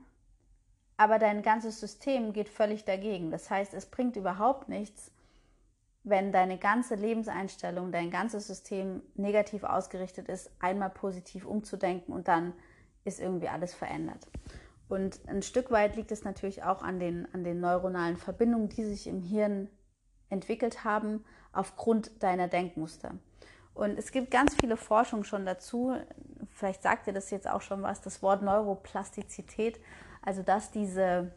aber 0.98 1.18
dein 1.18 1.42
ganzes 1.42 1.80
System 1.80 2.32
geht 2.32 2.48
völlig 2.48 2.86
dagegen. 2.86 3.32
Das 3.32 3.50
heißt, 3.50 3.74
es 3.74 3.88
bringt 3.88 4.18
überhaupt 4.18 4.70
nichts, 4.70 5.12
wenn 6.04 6.32
deine 6.32 6.60
ganze 6.60 6.94
Lebenseinstellung, 6.94 7.92
dein 7.92 8.12
ganzes 8.12 8.46
System 8.46 9.01
negativ 9.16 9.63
ausgerichtet 9.63 10.30
ist, 10.30 10.51
einmal 10.60 10.92
positiv 10.92 11.48
umzudenken 11.48 12.13
und 12.13 12.28
dann 12.28 12.54
ist 13.04 13.20
irgendwie 13.20 13.48
alles 13.48 13.74
verändert. 13.74 14.28
Und 14.90 15.28
ein 15.28 15.42
Stück 15.42 15.72
weit 15.72 15.96
liegt 15.96 16.12
es 16.12 16.24
natürlich 16.24 16.62
auch 16.62 16.84
an 16.84 17.00
den, 17.00 17.28
an 17.34 17.44
den 17.44 17.60
neuronalen 17.60 18.18
Verbindungen, 18.18 18.70
die 18.70 18.84
sich 18.84 19.08
im 19.08 19.22
Hirn 19.22 19.70
entwickelt 20.30 20.84
haben 20.84 21.25
aufgrund 21.53 22.24
deiner 22.24 22.48
Denkmuster. 22.48 23.15
Und 23.74 23.98
es 23.98 24.12
gibt 24.12 24.31
ganz 24.31 24.55
viele 24.60 24.77
Forschungen 24.77 25.24
schon 25.24 25.46
dazu. 25.46 25.96
Vielleicht 26.53 26.84
sagt 26.84 27.08
ihr 27.08 27.13
das 27.13 27.31
jetzt 27.31 27.48
auch 27.48 27.62
schon 27.62 27.81
was, 27.81 28.01
das 28.01 28.22
Wort 28.22 28.41
Neuroplastizität. 28.41 29.79
Also, 30.22 30.43
dass 30.43 30.72
diese, 30.72 31.31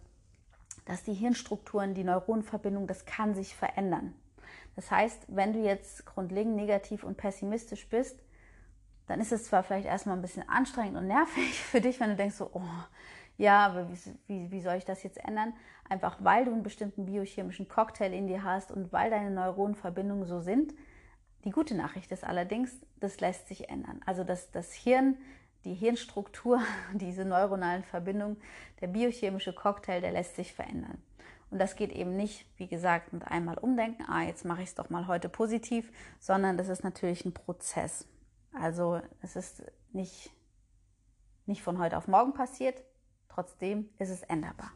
dass 0.85 1.05
die 1.05 1.15
Hirnstrukturen, 1.15 1.95
die 1.95 2.05
Neuronenverbindung, 2.05 2.87
das 2.87 3.07
kann 3.07 3.35
sich 3.35 3.55
verändern. 3.57 4.15
Das 4.77 4.91
heißt, 4.91 5.27
wenn 5.29 5.53
du 5.53 5.61
jetzt 5.61 6.05
grundlegend 6.05 6.57
negativ 6.57 7.05
und 7.05 7.17
pessimistisch 7.17 7.89
bist, 7.89 8.19
dann 9.07 9.21
ist 9.21 9.33
es 9.33 9.45
zwar 9.45 9.63
vielleicht 9.63 9.87
erstmal 9.87 10.17
ein 10.17 10.23
bisschen 10.23 10.49
anstrengend 10.49 10.97
und 10.97 11.07
nervig 11.07 11.61
für 11.65 11.81
dich, 11.81 12.01
wenn 12.01 12.11
du 12.11 12.17
denkst 12.17 12.37
so, 12.37 12.51
oh, 12.53 12.63
ja, 13.37 13.67
aber 13.67 13.89
wie, 13.91 13.99
wie, 14.27 14.51
wie 14.51 14.61
soll 14.61 14.77
ich 14.77 14.85
das 14.85 15.03
jetzt 15.03 15.19
ändern? 15.19 15.55
Einfach 15.89 16.17
weil 16.21 16.45
du 16.45 16.53
einen 16.53 16.63
bestimmten 16.63 17.07
biochemischen 17.07 17.69
Cocktail 17.69 18.13
in 18.13 18.27
dir 18.27 18.43
hast 18.43 18.71
und 18.71 18.93
weil 18.93 19.11
deine 19.11 19.31
Neuronenverbindungen 19.31 20.27
so 20.27 20.41
sind. 20.41 20.75
Die 21.45 21.51
gute 21.51 21.75
Nachricht 21.75 22.11
ist 22.11 22.25
allerdings, 22.25 22.81
das 23.01 23.21
lässt 23.21 23.49
sich 23.49 23.69
ändern. 23.69 24.01
Also 24.07 24.25
das, 24.25 24.51
das 24.51 24.73
Hirn, 24.73 25.19
die 25.65 25.75
Hirnstruktur, 25.75 26.61
diese 26.95 27.25
neuronalen 27.25 27.85
Verbindungen, 27.85 28.39
der 28.81 28.87
biochemische 28.87 29.53
Cocktail, 29.53 30.01
der 30.01 30.13
lässt 30.13 30.37
sich 30.37 30.53
verändern. 30.55 31.03
Und 31.51 31.59
das 31.59 31.77
geht 31.77 31.93
eben 31.93 32.17
nicht, 32.17 32.47
wie 32.57 32.67
gesagt, 32.67 33.13
mit 33.13 33.29
einmal 33.29 33.59
umdenken, 33.59 34.05
ah, 34.09 34.23
jetzt 34.23 34.45
mache 34.45 34.63
ich 34.63 34.71
es 34.71 34.75
doch 34.75 34.91
mal 34.91 35.07
heute 35.07 35.29
positiv, 35.29 35.93
sondern 36.19 36.57
das 36.57 36.69
ist 36.69 36.83
natürlich 36.83 37.25
ein 37.25 37.35
Prozess. 37.35 38.09
Also 38.53 39.01
es 39.21 39.37
ist 39.37 39.63
nicht, 39.93 40.33
nicht 41.47 41.63
von 41.63 41.79
heute 41.79 41.99
auf 41.99 42.09
morgen 42.09 42.33
passiert, 42.33 42.83
Trotzdem 43.35 43.89
ist 43.99 44.11
es 44.11 44.23
änderbar. 44.23 44.71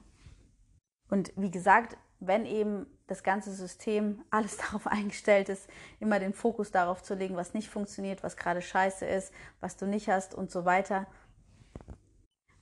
Und 1.11 1.33
wie 1.37 1.51
gesagt, 1.51 1.97
wenn 2.21 2.47
eben 2.47 2.87
das 3.07 3.23
ganze 3.23 3.53
System 3.53 4.23
alles 4.31 4.57
darauf 4.57 4.87
eingestellt 4.87 5.49
ist, 5.49 5.69
immer 6.01 6.19
den 6.19 6.33
Fokus 6.33 6.71
darauf 6.71 7.03
zu 7.03 7.15
legen, 7.15 7.37
was 7.37 7.55
nicht 7.55 7.69
funktioniert, 7.69 8.23
was 8.23 8.37
gerade 8.37 8.63
scheiße 8.63 9.07
ist, 9.07 9.33
was 9.61 9.77
du 9.77 9.87
nicht 9.87 10.09
hast 10.09 10.35
und 10.35 10.51
so 10.51 10.65
weiter, 10.65 11.07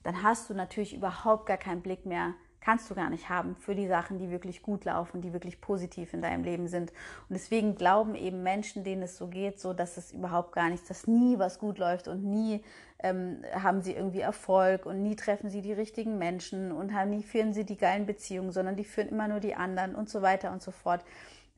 dann 0.03 0.23
hast 0.23 0.49
du 0.49 0.55
natürlich 0.55 0.95
überhaupt 0.95 1.47
gar 1.47 1.57
keinen 1.57 1.83
Blick 1.83 2.07
mehr 2.07 2.35
kannst 2.67 2.91
du 2.91 2.97
gar 2.97 3.11
nicht 3.11 3.29
haben 3.29 3.55
für 3.55 3.77
die 3.77 3.87
Sachen, 3.87 4.19
die 4.19 4.29
wirklich 4.29 4.61
gut 4.61 4.87
laufen, 4.87 5.23
die 5.23 5.33
wirklich 5.33 5.61
positiv 5.61 6.13
in 6.13 6.21
deinem 6.21 6.43
Leben 6.43 6.67
sind. 6.67 6.91
Und 6.91 7.35
deswegen 7.35 7.77
glauben 7.77 8.17
eben 8.17 8.43
Menschen, 8.43 8.83
denen 8.83 9.03
es 9.03 9.17
so 9.17 9.29
geht, 9.29 9.61
so 9.61 9.73
dass 9.73 9.97
es 9.97 10.11
überhaupt 10.11 10.51
gar 10.51 10.69
nichts, 10.69 10.89
dass 10.89 11.07
nie 11.07 11.39
was 11.39 11.61
gut 11.61 11.79
läuft 11.79 12.09
und 12.09 12.25
nie 12.25 12.65
ähm, 12.99 13.45
haben 13.55 13.83
sie 13.83 13.93
irgendwie 13.93 14.19
Erfolg 14.19 14.85
und 14.85 15.01
nie 15.01 15.15
treffen 15.15 15.49
sie 15.49 15.63
die 15.63 15.75
richtigen 15.75 16.19
Menschen 16.19 16.73
und 16.73 16.93
haben, 16.93 17.11
nie 17.11 17.23
führen 17.23 17.55
sie 17.55 17.65
die 17.65 17.77
geilen 17.77 18.05
Beziehungen, 18.05 18.51
sondern 18.51 18.75
die 18.75 18.85
führen 18.85 19.11
immer 19.11 19.29
nur 19.29 19.39
die 19.39 19.55
anderen 19.55 19.95
und 19.95 20.09
so 20.09 20.21
weiter 20.21 20.51
und 20.51 20.61
so 20.61 20.73
fort. 20.73 21.05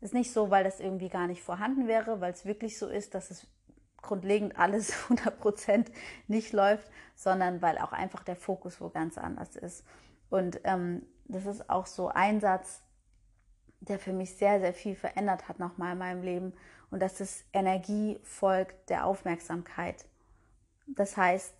Ist 0.02 0.12
nicht 0.12 0.30
so, 0.30 0.50
weil 0.50 0.62
das 0.62 0.78
irgendwie 0.78 1.08
gar 1.08 1.26
nicht 1.26 1.42
vorhanden 1.42 1.88
wäre, 1.88 2.20
weil 2.20 2.32
es 2.32 2.44
wirklich 2.44 2.78
so 2.78 2.86
ist, 2.86 3.14
dass 3.14 3.30
es 3.30 3.46
grundlegend 4.02 4.58
alles 4.58 4.92
100% 5.08 5.86
nicht 6.26 6.52
läuft, 6.52 6.90
sondern 7.14 7.62
weil 7.62 7.78
auch 7.78 7.92
einfach 7.92 8.24
der 8.24 8.36
Fokus 8.36 8.78
wo 8.78 8.90
ganz 8.90 9.16
anders 9.16 9.56
ist. 9.56 9.84
Und 10.30 10.60
ähm, 10.64 11.02
das 11.26 11.46
ist 11.46 11.68
auch 11.70 11.86
so 11.86 12.08
ein 12.08 12.40
Satz, 12.40 12.82
der 13.80 13.98
für 13.98 14.12
mich 14.12 14.36
sehr, 14.36 14.60
sehr 14.60 14.72
viel 14.72 14.94
verändert 14.94 15.48
hat 15.48 15.58
nochmal 15.58 15.92
in 15.92 15.98
meinem 15.98 16.22
Leben. 16.22 16.52
Und 16.90 17.00
das 17.00 17.20
ist 17.20 17.44
Energie 17.52 18.18
folgt 18.22 18.90
der 18.90 19.06
Aufmerksamkeit. 19.06 20.06
Das 20.86 21.16
heißt, 21.16 21.54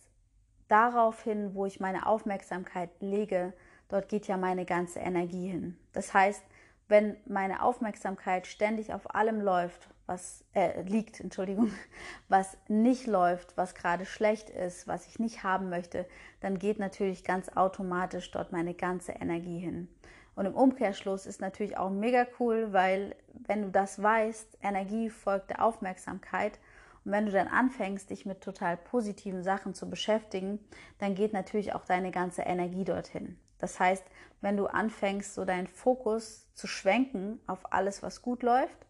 daraufhin, 0.68 1.54
wo 1.54 1.66
ich 1.66 1.80
meine 1.80 2.06
Aufmerksamkeit 2.06 2.90
lege, 3.00 3.52
dort 3.88 4.08
geht 4.08 4.26
ja 4.26 4.36
meine 4.36 4.64
ganze 4.64 5.00
Energie 5.00 5.48
hin. 5.48 5.78
Das 5.92 6.14
heißt, 6.14 6.42
wenn 6.88 7.16
meine 7.26 7.62
Aufmerksamkeit 7.62 8.46
ständig 8.46 8.92
auf 8.94 9.14
allem 9.14 9.40
läuft, 9.40 9.88
was 10.08 10.44
äh, 10.54 10.82
liegt, 10.82 11.20
Entschuldigung, 11.20 11.70
was 12.28 12.56
nicht 12.66 13.06
läuft, 13.06 13.56
was 13.56 13.74
gerade 13.74 14.06
schlecht 14.06 14.50
ist, 14.50 14.88
was 14.88 15.06
ich 15.06 15.18
nicht 15.18 15.44
haben 15.44 15.68
möchte, 15.68 16.06
dann 16.40 16.58
geht 16.58 16.78
natürlich 16.78 17.22
ganz 17.22 17.50
automatisch 17.50 18.30
dort 18.30 18.50
meine 18.50 18.74
ganze 18.74 19.12
Energie 19.12 19.58
hin. 19.58 19.88
Und 20.34 20.46
im 20.46 20.54
Umkehrschluss 20.54 21.26
ist 21.26 21.40
natürlich 21.40 21.76
auch 21.76 21.90
mega 21.90 22.26
cool, 22.38 22.72
weil 22.72 23.16
wenn 23.46 23.62
du 23.62 23.70
das 23.70 24.02
weißt, 24.02 24.58
Energie 24.62 25.10
folgt 25.10 25.50
der 25.50 25.64
Aufmerksamkeit. 25.64 26.58
Und 27.04 27.12
wenn 27.12 27.26
du 27.26 27.32
dann 27.32 27.48
anfängst, 27.48 28.10
dich 28.10 28.24
mit 28.24 28.40
total 28.40 28.76
positiven 28.76 29.42
Sachen 29.42 29.74
zu 29.74 29.90
beschäftigen, 29.90 30.60
dann 30.98 31.14
geht 31.16 31.32
natürlich 31.32 31.74
auch 31.74 31.84
deine 31.84 32.12
ganze 32.12 32.42
Energie 32.42 32.84
dorthin. 32.84 33.36
Das 33.58 33.80
heißt, 33.80 34.04
wenn 34.40 34.56
du 34.56 34.66
anfängst, 34.66 35.34
so 35.34 35.44
deinen 35.44 35.66
Fokus 35.66 36.46
zu 36.54 36.66
schwenken 36.66 37.40
auf 37.46 37.72
alles, 37.72 38.02
was 38.02 38.22
gut 38.22 38.42
läuft, 38.42 38.86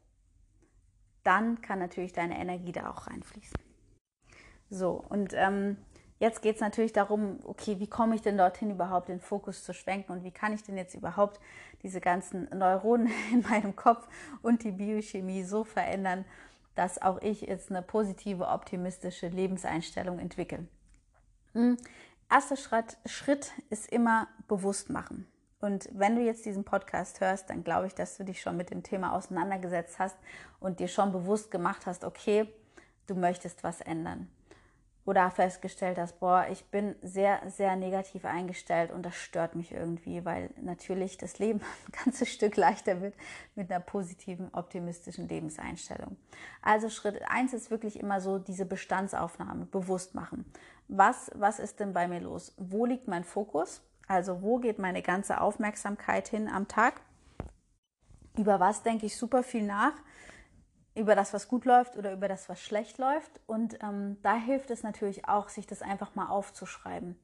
dann 1.28 1.60
kann 1.60 1.78
natürlich 1.78 2.12
deine 2.12 2.40
Energie 2.40 2.72
da 2.72 2.90
auch 2.90 3.06
reinfließen. 3.06 3.58
So, 4.70 5.04
und 5.08 5.32
ähm, 5.34 5.76
Jetzt 6.20 6.42
geht 6.42 6.56
es 6.56 6.60
natürlich 6.60 6.92
darum, 6.92 7.38
okay, 7.44 7.78
wie 7.78 7.86
komme 7.86 8.16
ich 8.16 8.22
denn 8.22 8.36
dorthin 8.36 8.70
überhaupt 8.70 9.08
den 9.08 9.20
Fokus 9.20 9.62
zu 9.62 9.72
schwenken 9.72 10.10
und 10.10 10.24
wie 10.24 10.32
kann 10.32 10.52
ich 10.52 10.64
denn 10.64 10.76
jetzt 10.76 10.94
überhaupt 10.94 11.38
diese 11.82 12.00
ganzen 12.00 12.48
Neuronen 12.56 13.08
in 13.32 13.42
meinem 13.42 13.76
Kopf 13.76 14.08
und 14.42 14.64
die 14.64 14.72
Biochemie 14.72 15.44
so 15.44 15.62
verändern, 15.62 16.24
dass 16.74 17.00
auch 17.00 17.22
ich 17.22 17.42
jetzt 17.42 17.70
eine 17.70 17.82
positive, 17.82 18.48
optimistische 18.48 19.28
Lebenseinstellung 19.28 20.18
entwickle. 20.18 20.66
Hm. 21.52 21.76
Erster 22.30 22.56
Schritt, 22.56 22.98
Schritt 23.06 23.52
ist 23.70 23.90
immer 23.90 24.28
bewusst 24.48 24.90
machen. 24.90 25.26
Und 25.60 25.88
wenn 25.92 26.14
du 26.14 26.22
jetzt 26.22 26.44
diesen 26.44 26.64
Podcast 26.64 27.20
hörst, 27.20 27.50
dann 27.50 27.64
glaube 27.64 27.88
ich, 27.88 27.94
dass 27.94 28.16
du 28.16 28.24
dich 28.24 28.40
schon 28.40 28.56
mit 28.56 28.70
dem 28.70 28.82
Thema 28.82 29.12
auseinandergesetzt 29.12 29.98
hast 29.98 30.16
und 30.60 30.80
dir 30.80 30.88
schon 30.88 31.12
bewusst 31.12 31.50
gemacht 31.50 31.86
hast, 31.86 32.04
okay, 32.04 32.48
du 33.06 33.14
möchtest 33.14 33.64
was 33.64 33.80
ändern 33.80 34.28
oder 35.08 35.30
festgestellt 35.30 35.96
hast, 35.96 36.20
boah, 36.20 36.46
ich 36.50 36.66
bin 36.66 36.94
sehr, 37.00 37.40
sehr 37.46 37.76
negativ 37.76 38.26
eingestellt 38.26 38.92
und 38.92 39.06
das 39.06 39.14
stört 39.14 39.54
mich 39.54 39.72
irgendwie, 39.72 40.22
weil 40.26 40.50
natürlich 40.60 41.16
das 41.16 41.38
Leben 41.38 41.60
ein 41.86 42.04
ganzes 42.04 42.28
Stück 42.28 42.56
leichter 42.56 43.00
wird 43.00 43.14
mit 43.54 43.70
einer 43.70 43.80
positiven, 43.80 44.50
optimistischen 44.52 45.26
Lebenseinstellung. 45.26 46.18
Also 46.60 46.90
Schritt 46.90 47.22
eins 47.26 47.54
ist 47.54 47.70
wirklich 47.70 47.98
immer 47.98 48.20
so 48.20 48.38
diese 48.38 48.66
Bestandsaufnahme 48.66 49.64
bewusst 49.64 50.14
machen. 50.14 50.44
Was, 50.88 51.30
was 51.34 51.58
ist 51.58 51.80
denn 51.80 51.94
bei 51.94 52.06
mir 52.06 52.20
los? 52.20 52.52
Wo 52.58 52.84
liegt 52.84 53.08
mein 53.08 53.24
Fokus? 53.24 53.80
Also 54.08 54.42
wo 54.42 54.58
geht 54.58 54.78
meine 54.78 55.02
ganze 55.02 55.40
Aufmerksamkeit 55.40 56.28
hin 56.28 56.48
am 56.48 56.66
Tag? 56.66 57.00
Über 58.36 58.58
was 58.58 58.82
denke 58.82 59.06
ich 59.06 59.16
super 59.16 59.42
viel 59.42 59.64
nach? 59.64 59.92
über 60.98 61.14
das, 61.14 61.32
was 61.32 61.48
gut 61.48 61.64
läuft 61.64 61.96
oder 61.96 62.12
über 62.12 62.28
das, 62.28 62.48
was 62.48 62.60
schlecht 62.60 62.98
läuft. 62.98 63.40
Und 63.46 63.78
ähm, 63.82 64.16
da 64.22 64.34
hilft 64.34 64.70
es 64.70 64.82
natürlich 64.82 65.28
auch, 65.28 65.48
sich 65.48 65.66
das 65.66 65.80
einfach 65.80 66.14
mal 66.14 66.26
aufzuschreiben. 66.26 67.16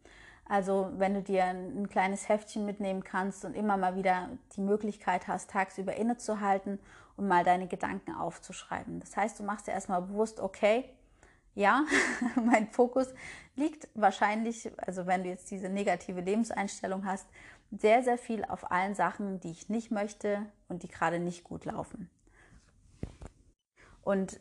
Also 0.48 0.90
wenn 0.96 1.14
du 1.14 1.22
dir 1.22 1.44
ein, 1.44 1.82
ein, 1.82 1.88
kleines 1.88 2.28
Heftchen 2.28 2.66
mitnehmen 2.66 3.02
kannst 3.02 3.44
und 3.44 3.54
immer 3.54 3.76
mal 3.76 3.96
wieder 3.96 4.28
die 4.56 4.60
Möglichkeit 4.60 5.26
hast, 5.26 5.50
tagsüber 5.50 5.96
innezuhalten 5.96 6.78
und 7.16 7.26
mal 7.26 7.44
deine 7.44 7.66
Gedanken 7.66 8.14
aufzuschreiben. 8.14 9.00
Das 9.00 9.16
heißt, 9.16 9.40
du 9.40 9.42
machst 9.42 9.66
dir 9.66 9.72
erstmal 9.72 10.02
bewusst, 10.02 10.40
okay, 10.40 10.88
ja, 11.54 11.84
mein 12.36 12.68
Fokus 12.68 13.08
liegt 13.56 13.88
wahrscheinlich, 13.94 14.70
also 14.78 15.06
wenn 15.06 15.22
du 15.22 15.28
jetzt 15.28 15.50
diese 15.50 15.68
negative 15.68 16.20
Lebenseinstellung 16.20 17.06
hast, 17.06 17.26
sehr, 17.70 18.02
sehr 18.02 18.18
viel 18.18 18.44
auf 18.44 18.70
allen 18.70 18.94
Sachen, 18.94 19.40
die 19.40 19.50
ich 19.50 19.68
nicht 19.68 19.90
möchte 19.90 20.46
und 20.68 20.82
die 20.82 20.88
gerade 20.88 21.18
nicht 21.18 21.44
gut 21.44 21.64
laufen. 21.64 22.10
Und 24.02 24.40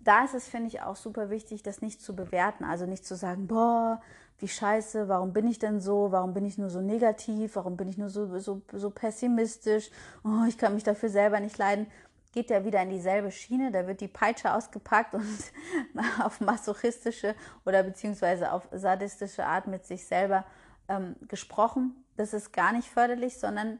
da 0.00 0.24
ist 0.24 0.34
es, 0.34 0.48
finde 0.48 0.68
ich, 0.68 0.82
auch 0.82 0.96
super 0.96 1.28
wichtig, 1.30 1.62
das 1.62 1.82
nicht 1.82 2.00
zu 2.00 2.16
bewerten. 2.16 2.64
Also 2.64 2.86
nicht 2.86 3.04
zu 3.04 3.16
sagen, 3.16 3.46
boah, 3.46 4.00
wie 4.38 4.48
scheiße, 4.48 5.08
warum 5.08 5.32
bin 5.32 5.46
ich 5.46 5.58
denn 5.58 5.80
so, 5.80 6.12
warum 6.12 6.32
bin 6.32 6.46
ich 6.46 6.56
nur 6.56 6.70
so 6.70 6.80
negativ, 6.80 7.56
warum 7.56 7.76
bin 7.76 7.88
ich 7.88 7.98
nur 7.98 8.08
so, 8.08 8.38
so, 8.38 8.62
so 8.72 8.90
pessimistisch, 8.90 9.90
oh, 10.24 10.44
ich 10.48 10.56
kann 10.56 10.74
mich 10.74 10.84
dafür 10.84 11.10
selber 11.10 11.40
nicht 11.40 11.58
leiden. 11.58 11.86
Geht 12.32 12.50
ja 12.50 12.64
wieder 12.64 12.82
in 12.82 12.90
dieselbe 12.90 13.30
Schiene, 13.30 13.72
da 13.72 13.86
wird 13.86 14.00
die 14.00 14.08
Peitsche 14.08 14.54
ausgepackt 14.54 15.14
und 15.14 15.38
auf 16.22 16.40
masochistische 16.40 17.34
oder 17.64 17.82
beziehungsweise 17.82 18.52
auf 18.52 18.68
sadistische 18.72 19.44
Art 19.44 19.66
mit 19.66 19.84
sich 19.84 20.06
selber 20.06 20.44
ähm, 20.88 21.16
gesprochen. 21.26 22.04
Das 22.16 22.32
ist 22.32 22.52
gar 22.52 22.72
nicht 22.72 22.88
förderlich, 22.88 23.38
sondern 23.38 23.78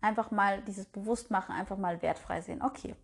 einfach 0.00 0.30
mal 0.30 0.62
dieses 0.62 0.86
Bewusstmachen, 0.86 1.54
einfach 1.54 1.76
mal 1.76 2.02
wertfrei 2.02 2.40
sehen. 2.40 2.62
Okay, 2.62 2.96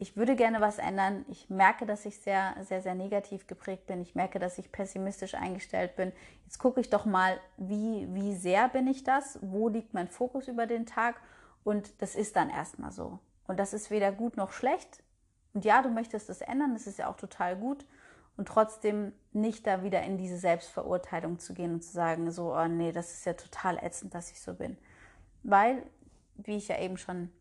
ich 0.00 0.16
würde 0.16 0.36
gerne 0.36 0.60
was 0.60 0.78
ändern. 0.78 1.24
Ich 1.28 1.50
merke, 1.50 1.84
dass 1.84 2.06
ich 2.06 2.20
sehr, 2.20 2.54
sehr, 2.62 2.80
sehr 2.80 2.94
negativ 2.94 3.48
geprägt 3.48 3.86
bin. 3.86 4.00
Ich 4.00 4.14
merke, 4.14 4.38
dass 4.38 4.56
ich 4.58 4.70
pessimistisch 4.70 5.34
eingestellt 5.34 5.96
bin. 5.96 6.12
Jetzt 6.44 6.58
gucke 6.58 6.80
ich 6.80 6.88
doch 6.88 7.04
mal, 7.04 7.40
wie, 7.56 8.06
wie 8.14 8.36
sehr 8.36 8.68
bin 8.68 8.86
ich 8.86 9.02
das? 9.02 9.40
Wo 9.42 9.68
liegt 9.68 9.94
mein 9.94 10.06
Fokus 10.08 10.46
über 10.46 10.66
den 10.66 10.86
Tag? 10.86 11.20
Und 11.64 12.00
das 12.00 12.14
ist 12.14 12.36
dann 12.36 12.48
erstmal 12.48 12.92
so. 12.92 13.18
Und 13.48 13.58
das 13.58 13.72
ist 13.72 13.90
weder 13.90 14.12
gut 14.12 14.36
noch 14.36 14.52
schlecht. 14.52 15.02
Und 15.54 15.64
ja, 15.64 15.82
du 15.82 15.88
möchtest 15.88 16.28
das 16.28 16.40
ändern, 16.40 16.74
das 16.74 16.86
ist 16.86 17.00
ja 17.00 17.08
auch 17.08 17.16
total 17.16 17.56
gut. 17.56 17.84
Und 18.36 18.46
trotzdem 18.46 19.12
nicht 19.32 19.66
da 19.66 19.82
wieder 19.82 20.02
in 20.02 20.16
diese 20.16 20.38
Selbstverurteilung 20.38 21.40
zu 21.40 21.54
gehen 21.54 21.74
und 21.74 21.82
zu 21.82 21.90
sagen, 21.90 22.30
so, 22.30 22.54
oh 22.54 22.68
nee, 22.68 22.92
das 22.92 23.12
ist 23.12 23.26
ja 23.26 23.32
total 23.32 23.78
ätzend, 23.78 24.14
dass 24.14 24.30
ich 24.30 24.40
so 24.40 24.54
bin. 24.54 24.78
Weil, 25.42 25.82
wie 26.36 26.56
ich 26.56 26.68
ja 26.68 26.78
eben 26.78 26.98
schon 26.98 27.32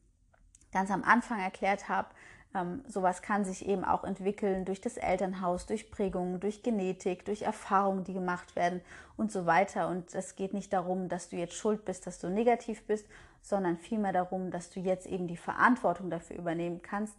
ganz 0.71 0.89
am 0.89 1.03
Anfang 1.03 1.39
erklärt 1.39 1.87
habe, 1.87 2.07
ähm, 2.55 2.83
sowas 2.87 3.21
kann 3.21 3.45
sich 3.45 3.67
eben 3.67 3.83
auch 3.83 4.03
entwickeln 4.03 4.65
durch 4.65 4.81
das 4.81 4.97
Elternhaus, 4.97 5.65
durch 5.65 5.91
Prägungen, 5.91 6.39
durch 6.39 6.63
Genetik, 6.63 7.25
durch 7.25 7.43
Erfahrungen, 7.43 8.03
die 8.03 8.13
gemacht 8.13 8.55
werden 8.55 8.81
und 9.17 9.31
so 9.31 9.45
weiter. 9.45 9.89
Und 9.89 10.15
es 10.15 10.35
geht 10.35 10.53
nicht 10.53 10.73
darum, 10.73 11.09
dass 11.09 11.29
du 11.29 11.35
jetzt 11.35 11.55
schuld 11.55 11.85
bist, 11.85 12.07
dass 12.07 12.19
du 12.19 12.29
negativ 12.29 12.85
bist, 12.87 13.05
sondern 13.41 13.77
vielmehr 13.77 14.13
darum, 14.13 14.51
dass 14.51 14.69
du 14.69 14.79
jetzt 14.79 15.07
eben 15.07 15.27
die 15.27 15.37
Verantwortung 15.37 16.09
dafür 16.09 16.37
übernehmen 16.37 16.81
kannst, 16.81 17.15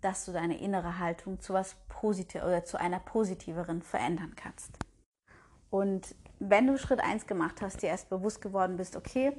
dass 0.00 0.24
du 0.24 0.32
deine 0.32 0.58
innere 0.60 0.98
Haltung 0.98 1.40
zu 1.40 1.54
was 1.54 1.76
positiv 1.88 2.42
oder 2.42 2.64
zu 2.64 2.78
einer 2.78 3.00
positiveren 3.00 3.82
verändern 3.82 4.34
kannst. 4.36 4.78
Und 5.70 6.14
wenn 6.38 6.66
du 6.66 6.78
Schritt 6.78 7.00
1 7.00 7.26
gemacht 7.26 7.60
hast, 7.62 7.82
dir 7.82 7.88
erst 7.88 8.08
bewusst 8.08 8.40
geworden 8.40 8.76
bist, 8.76 8.96
okay, 8.96 9.32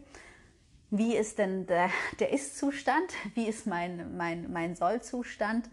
wie 0.92 1.16
ist 1.16 1.38
denn 1.38 1.66
der, 1.68 1.90
der 2.20 2.32
Ist-Zustand, 2.34 3.14
wie 3.36 3.48
ist 3.48 3.68
mein, 3.68 4.18
mein, 4.18 4.52
mein 4.52 4.76
Soll-Zustand 4.76 5.70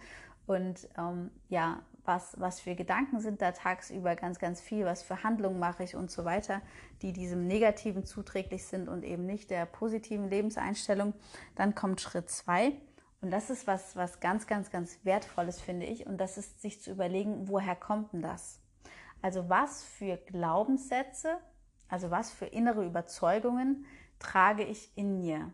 und 0.47 0.89
ähm, 0.99 1.31
ja, 1.49 1.81
was, 2.07 2.39
was 2.41 2.61
für 2.61 2.75
Gedanken 2.75 3.21
sind 3.21 3.43
da 3.43 3.53
tagsüber 3.53 4.17
ganz, 4.17 4.39
ganz 4.39 4.61
viel, 4.61 4.85
was 4.85 5.03
für 5.03 5.23
Handlungen 5.23 5.59
mache 5.59 5.85
ich 5.85 5.97
und 5.97 6.11
so 6.11 6.25
weiter, 6.25 6.63
die 7.03 7.13
diesem 7.13 7.47
Negativen 7.47 8.05
zuträglich 8.05 8.67
sind 8.67 8.89
und 8.89 9.05
eben 9.05 9.27
nicht 9.27 9.51
der 9.51 9.67
positiven 9.67 10.29
Lebenseinstellung. 10.29 11.15
Dann 11.55 11.75
kommt 11.75 12.01
Schritt 12.01 12.31
zwei 12.31 12.73
und 13.21 13.31
das 13.31 13.51
ist 13.51 13.67
was, 13.67 13.97
was 13.97 14.21
ganz, 14.21 14.47
ganz, 14.47 14.71
ganz 14.71 14.99
wertvolles, 15.05 15.61
finde 15.61 15.87
ich, 15.87 16.07
und 16.07 16.19
das 16.19 16.39
ist 16.39 16.61
sich 16.61 16.81
zu 16.81 16.93
überlegen, 16.93 17.49
woher 17.49 17.75
kommt 17.75 18.13
denn 18.13 18.23
das? 18.23 18.61
Also 19.23 19.49
was 19.49 19.83
für 19.83 20.17
Glaubenssätze, 20.17 21.39
also 21.89 22.11
was 22.11 22.31
für 22.31 22.47
innere 22.47 22.85
Überzeugungen 22.85 23.87
trage 24.19 24.65
ich 24.65 24.97
in 24.97 25.19
mir, 25.19 25.51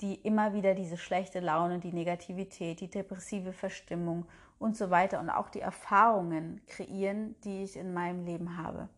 die 0.00 0.14
immer 0.14 0.52
wieder 0.54 0.74
diese 0.74 0.96
schlechte 0.96 1.40
Laune, 1.40 1.80
die 1.80 1.92
Negativität, 1.92 2.80
die 2.80 2.90
depressive 2.90 3.52
Verstimmung 3.52 4.26
und 4.58 4.76
so 4.76 4.90
weiter 4.90 5.20
und 5.20 5.30
auch 5.30 5.48
die 5.48 5.60
Erfahrungen 5.60 6.60
kreieren, 6.66 7.34
die 7.44 7.64
ich 7.64 7.76
in 7.76 7.92
meinem 7.92 8.24
Leben 8.24 8.56
habe. 8.56 8.88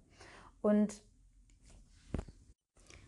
Und 0.62 1.00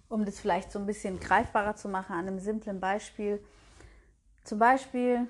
um 0.08 0.24
das 0.24 0.40
vielleicht 0.40 0.70
so 0.70 0.78
ein 0.78 0.86
bisschen 0.86 1.20
greifbarer 1.20 1.74
zu 1.74 1.88
machen, 1.88 2.12
an 2.12 2.28
einem 2.28 2.38
simplen 2.38 2.80
Beispiel. 2.80 3.42
Zum 4.44 4.58
Beispiel, 4.58 5.26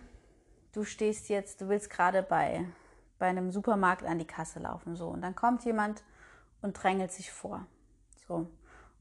du 0.73 0.83
stehst 0.85 1.29
jetzt, 1.29 1.61
du 1.61 1.69
willst 1.69 1.89
gerade 1.89 2.23
bei, 2.23 2.65
bei 3.19 3.27
einem 3.27 3.53
Supermarkt 3.53 4.05
an 4.05 4.19
die 4.19 4.27
Kasse 4.27 4.59
laufen, 4.59 4.97
so, 4.97 5.09
und 5.09 5.23
dann 5.23 5.37
kommt 5.37 5.65
jemand 5.65 6.03
und 6.63 6.73
drängelt 6.73 7.13
sich 7.13 7.31
vor. 7.31 7.65
So 8.27 8.49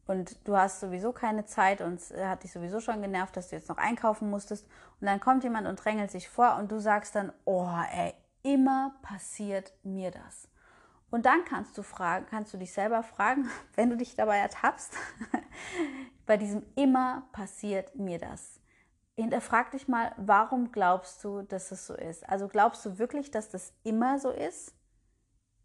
und 0.07 0.47
du 0.47 0.57
hast 0.57 0.79
sowieso 0.79 1.11
keine 1.11 1.45
Zeit 1.45 1.81
und 1.81 1.95
es 1.95 2.13
hat 2.15 2.43
dich 2.43 2.51
sowieso 2.51 2.79
schon 2.79 3.01
genervt, 3.01 3.37
dass 3.37 3.49
du 3.49 3.55
jetzt 3.55 3.69
noch 3.69 3.77
einkaufen 3.77 4.29
musstest 4.29 4.67
und 4.99 5.07
dann 5.07 5.19
kommt 5.19 5.43
jemand 5.43 5.67
und 5.67 5.83
drängelt 5.83 6.11
sich 6.11 6.29
vor 6.29 6.57
und 6.57 6.71
du 6.71 6.79
sagst 6.79 7.15
dann, 7.15 7.31
oh 7.45 7.69
ey, 7.93 8.13
immer 8.43 8.95
passiert 9.01 9.73
mir 9.83 10.11
das. 10.11 10.47
Und 11.09 11.25
dann 11.25 11.43
kannst 11.43 11.77
du 11.77 11.83
fragen, 11.83 12.25
kannst 12.29 12.53
du 12.53 12.57
dich 12.57 12.71
selber 12.71 13.03
fragen, 13.03 13.49
wenn 13.75 13.89
du 13.89 13.97
dich 13.97 14.15
dabei 14.15 14.37
ertappst, 14.37 14.93
bei 16.25 16.37
diesem 16.37 16.63
immer 16.75 17.27
passiert 17.33 17.95
mir 17.95 18.17
das. 18.17 18.59
Hinterfrag 19.17 19.71
dich 19.71 19.87
mal, 19.87 20.13
warum 20.17 20.71
glaubst 20.71 21.23
du, 21.23 21.41
dass 21.43 21.71
es 21.71 21.85
so 21.85 21.93
ist? 21.93 22.27
Also 22.27 22.47
glaubst 22.47 22.85
du 22.85 22.97
wirklich, 22.97 23.29
dass 23.29 23.49
das 23.49 23.73
immer 23.83 24.19
so 24.19 24.31
ist? 24.31 24.73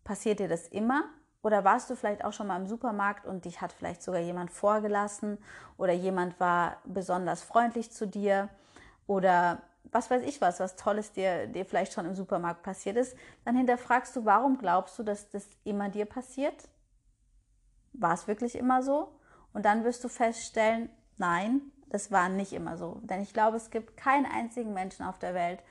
Passiert 0.04 0.40
dir 0.40 0.48
das 0.48 0.66
immer? 0.68 1.04
Oder 1.46 1.62
warst 1.62 1.88
du 1.88 1.94
vielleicht 1.94 2.24
auch 2.24 2.32
schon 2.32 2.48
mal 2.48 2.60
im 2.60 2.66
Supermarkt 2.66 3.24
und 3.24 3.44
dich 3.44 3.60
hat 3.60 3.72
vielleicht 3.72 4.02
sogar 4.02 4.20
jemand 4.20 4.50
vorgelassen 4.50 5.38
oder 5.78 5.92
jemand 5.92 6.40
war 6.40 6.78
besonders 6.84 7.44
freundlich 7.44 7.92
zu 7.92 8.04
dir 8.08 8.48
oder 9.06 9.62
was 9.92 10.10
weiß 10.10 10.22
ich 10.24 10.40
was, 10.40 10.58
was 10.58 10.74
Tolles 10.74 11.12
dir, 11.12 11.46
dir 11.46 11.64
vielleicht 11.64 11.92
schon 11.92 12.04
im 12.04 12.16
Supermarkt 12.16 12.64
passiert 12.64 12.96
ist, 12.96 13.16
dann 13.44 13.54
hinterfragst 13.54 14.16
du, 14.16 14.24
warum 14.24 14.58
glaubst 14.58 14.98
du, 14.98 15.04
dass 15.04 15.30
das 15.30 15.48
immer 15.62 15.88
dir 15.88 16.06
passiert? 16.06 16.68
War 17.92 18.14
es 18.14 18.26
wirklich 18.26 18.56
immer 18.56 18.82
so? 18.82 19.12
Und 19.52 19.64
dann 19.66 19.84
wirst 19.84 20.02
du 20.02 20.08
feststellen, 20.08 20.90
Nein, 21.18 21.60
das 21.88 22.10
war 22.10 22.28
nicht 22.28 22.52
immer 22.52 22.76
so. 22.76 23.00
Denn 23.02 23.22
ich 23.22 23.32
glaube, 23.32 23.56
es 23.56 23.70
gibt 23.70 23.96
keinen 23.96 24.26
einzigen 24.26 24.72
Menschen 24.72 25.06
auf 25.06 25.18
der 25.18 25.34
Welt, 25.34 25.62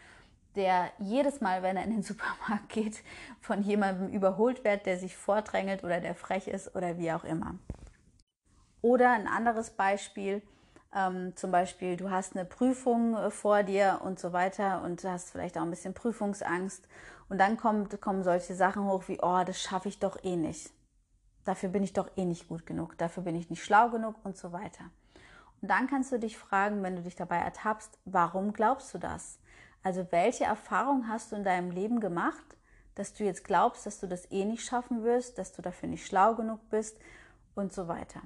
der 0.55 0.91
jedes 0.99 1.41
Mal, 1.41 1.63
wenn 1.63 1.77
er 1.77 1.83
in 1.83 1.91
den 1.91 2.03
Supermarkt 2.03 2.69
geht, 2.69 3.03
von 3.41 3.61
jemandem 3.61 4.09
überholt 4.09 4.63
wird, 4.63 4.85
der 4.85 4.97
sich 4.97 5.15
vordrängelt 5.15 5.83
oder 5.83 5.99
der 5.99 6.15
frech 6.15 6.47
ist 6.47 6.75
oder 6.75 6.97
wie 6.97 7.11
auch 7.11 7.23
immer. 7.23 7.55
Oder 8.81 9.11
ein 9.11 9.27
anderes 9.27 9.71
Beispiel, 9.71 10.41
ähm, 10.93 11.35
zum 11.35 11.51
Beispiel, 11.51 11.97
du 11.97 12.09
hast 12.09 12.35
eine 12.35 12.45
Prüfung 12.45 13.15
äh, 13.15 13.29
vor 13.29 13.63
dir 13.63 14.01
und 14.03 14.19
so 14.19 14.31
weiter 14.31 14.81
und 14.83 15.03
hast 15.03 15.31
vielleicht 15.31 15.57
auch 15.57 15.63
ein 15.63 15.69
bisschen 15.69 15.93
Prüfungsangst 15.93 16.87
und 17.27 17.39
dann 17.39 17.57
kommt, 17.57 17.99
kommen 17.99 18.23
solche 18.23 18.55
Sachen 18.55 18.85
hoch 18.85 19.03
wie, 19.07 19.19
oh, 19.21 19.43
das 19.45 19.61
schaffe 19.61 19.89
ich 19.89 19.99
doch 19.99 20.23
eh 20.23 20.35
nicht. 20.35 20.71
Dafür 21.43 21.69
bin 21.69 21.83
ich 21.83 21.93
doch 21.93 22.09
eh 22.15 22.25
nicht 22.25 22.47
gut 22.47 22.65
genug, 22.65 22.97
dafür 22.97 23.23
bin 23.23 23.35
ich 23.35 23.49
nicht 23.49 23.63
schlau 23.63 23.89
genug 23.89 24.15
und 24.23 24.37
so 24.37 24.51
weiter. 24.51 24.85
Und 25.61 25.69
dann 25.69 25.87
kannst 25.87 26.11
du 26.11 26.19
dich 26.19 26.37
fragen, 26.37 26.81
wenn 26.83 26.95
du 26.95 27.01
dich 27.01 27.15
dabei 27.15 27.37
ertappst, 27.37 27.97
warum 28.05 28.53
glaubst 28.53 28.93
du 28.93 28.97
das? 28.97 29.39
Also 29.85 30.07
welche 30.09 30.45
Erfahrung 30.45 31.07
hast 31.07 31.31
du 31.31 31.35
in 31.35 31.43
deinem 31.43 31.69
Leben 31.69 31.99
gemacht, 31.99 32.43
dass 32.95 33.13
du 33.13 33.23
jetzt 33.23 33.43
glaubst, 33.43 33.85
dass 33.85 33.99
du 33.99 34.07
das 34.07 34.31
eh 34.31 34.43
nicht 34.43 34.65
schaffen 34.65 35.03
wirst, 35.03 35.37
dass 35.37 35.51
du 35.51 35.61
dafür 35.61 35.87
nicht 35.87 36.07
schlau 36.07 36.33
genug 36.33 36.59
bist 36.71 36.97
und 37.53 37.71
so 37.71 37.87
weiter. 37.87 38.19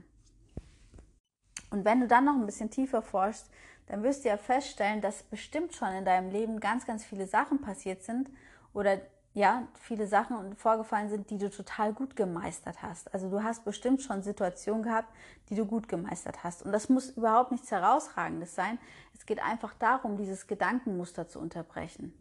Und 1.69 1.83
wenn 1.83 1.99
du 1.99 2.07
dann 2.07 2.23
noch 2.23 2.35
ein 2.35 2.45
bisschen 2.45 2.71
tiefer 2.71 3.01
forschst, 3.01 3.49
dann 3.87 4.03
wirst 4.03 4.23
du 4.23 4.29
ja 4.29 4.37
feststellen, 4.37 5.01
dass 5.01 5.23
bestimmt 5.23 5.75
schon 5.75 5.89
in 5.89 6.05
deinem 6.05 6.31
Leben 6.31 6.61
ganz, 6.61 6.85
ganz 6.85 7.03
viele 7.03 7.27
Sachen 7.27 7.59
passiert 7.59 8.03
sind 8.03 8.29
oder 8.73 9.01
ja, 9.33 9.67
viele 9.79 10.07
Sachen 10.07 10.55
vorgefallen 10.55 11.09
sind, 11.09 11.29
die 11.29 11.37
du 11.37 11.49
total 11.49 11.93
gut 11.93 12.15
gemeistert 12.15 12.81
hast. 12.81 13.13
Also 13.13 13.29
du 13.29 13.43
hast 13.43 13.63
bestimmt 13.63 14.01
schon 14.01 14.23
Situationen 14.23 14.83
gehabt, 14.83 15.13
die 15.49 15.55
du 15.55 15.65
gut 15.65 15.87
gemeistert 15.87 16.43
hast. 16.43 16.63
Und 16.63 16.71
das 16.71 16.89
muss 16.89 17.11
überhaupt 17.11 17.51
nichts 17.51 17.71
Herausragendes 17.71 18.55
sein. 18.55 18.79
Es 19.13 19.25
geht 19.25 19.41
einfach 19.43 19.73
darum, 19.75 20.17
dieses 20.17 20.47
Gedankenmuster 20.47 21.27
zu 21.27 21.39
unterbrechen. 21.39 22.13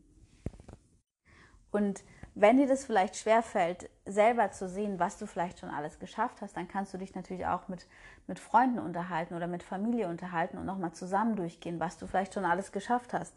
Und 1.70 2.04
wenn 2.34 2.56
dir 2.56 2.66
das 2.66 2.84
vielleicht 2.84 3.16
schwerfällt, 3.16 3.90
selber 4.06 4.50
zu 4.52 4.68
sehen, 4.68 4.98
was 4.98 5.18
du 5.18 5.26
vielleicht 5.26 5.58
schon 5.58 5.70
alles 5.70 5.98
geschafft 5.98 6.40
hast, 6.40 6.56
dann 6.56 6.68
kannst 6.68 6.94
du 6.94 6.98
dich 6.98 7.14
natürlich 7.14 7.46
auch 7.46 7.68
mit, 7.68 7.86
mit 8.26 8.38
Freunden 8.38 8.78
unterhalten 8.78 9.34
oder 9.34 9.46
mit 9.46 9.62
Familie 9.62 10.08
unterhalten 10.08 10.56
und 10.56 10.66
nochmal 10.66 10.92
zusammen 10.92 11.36
durchgehen, 11.36 11.80
was 11.80 11.98
du 11.98 12.06
vielleicht 12.06 12.34
schon 12.34 12.44
alles 12.44 12.70
geschafft 12.70 13.12
hast. 13.12 13.34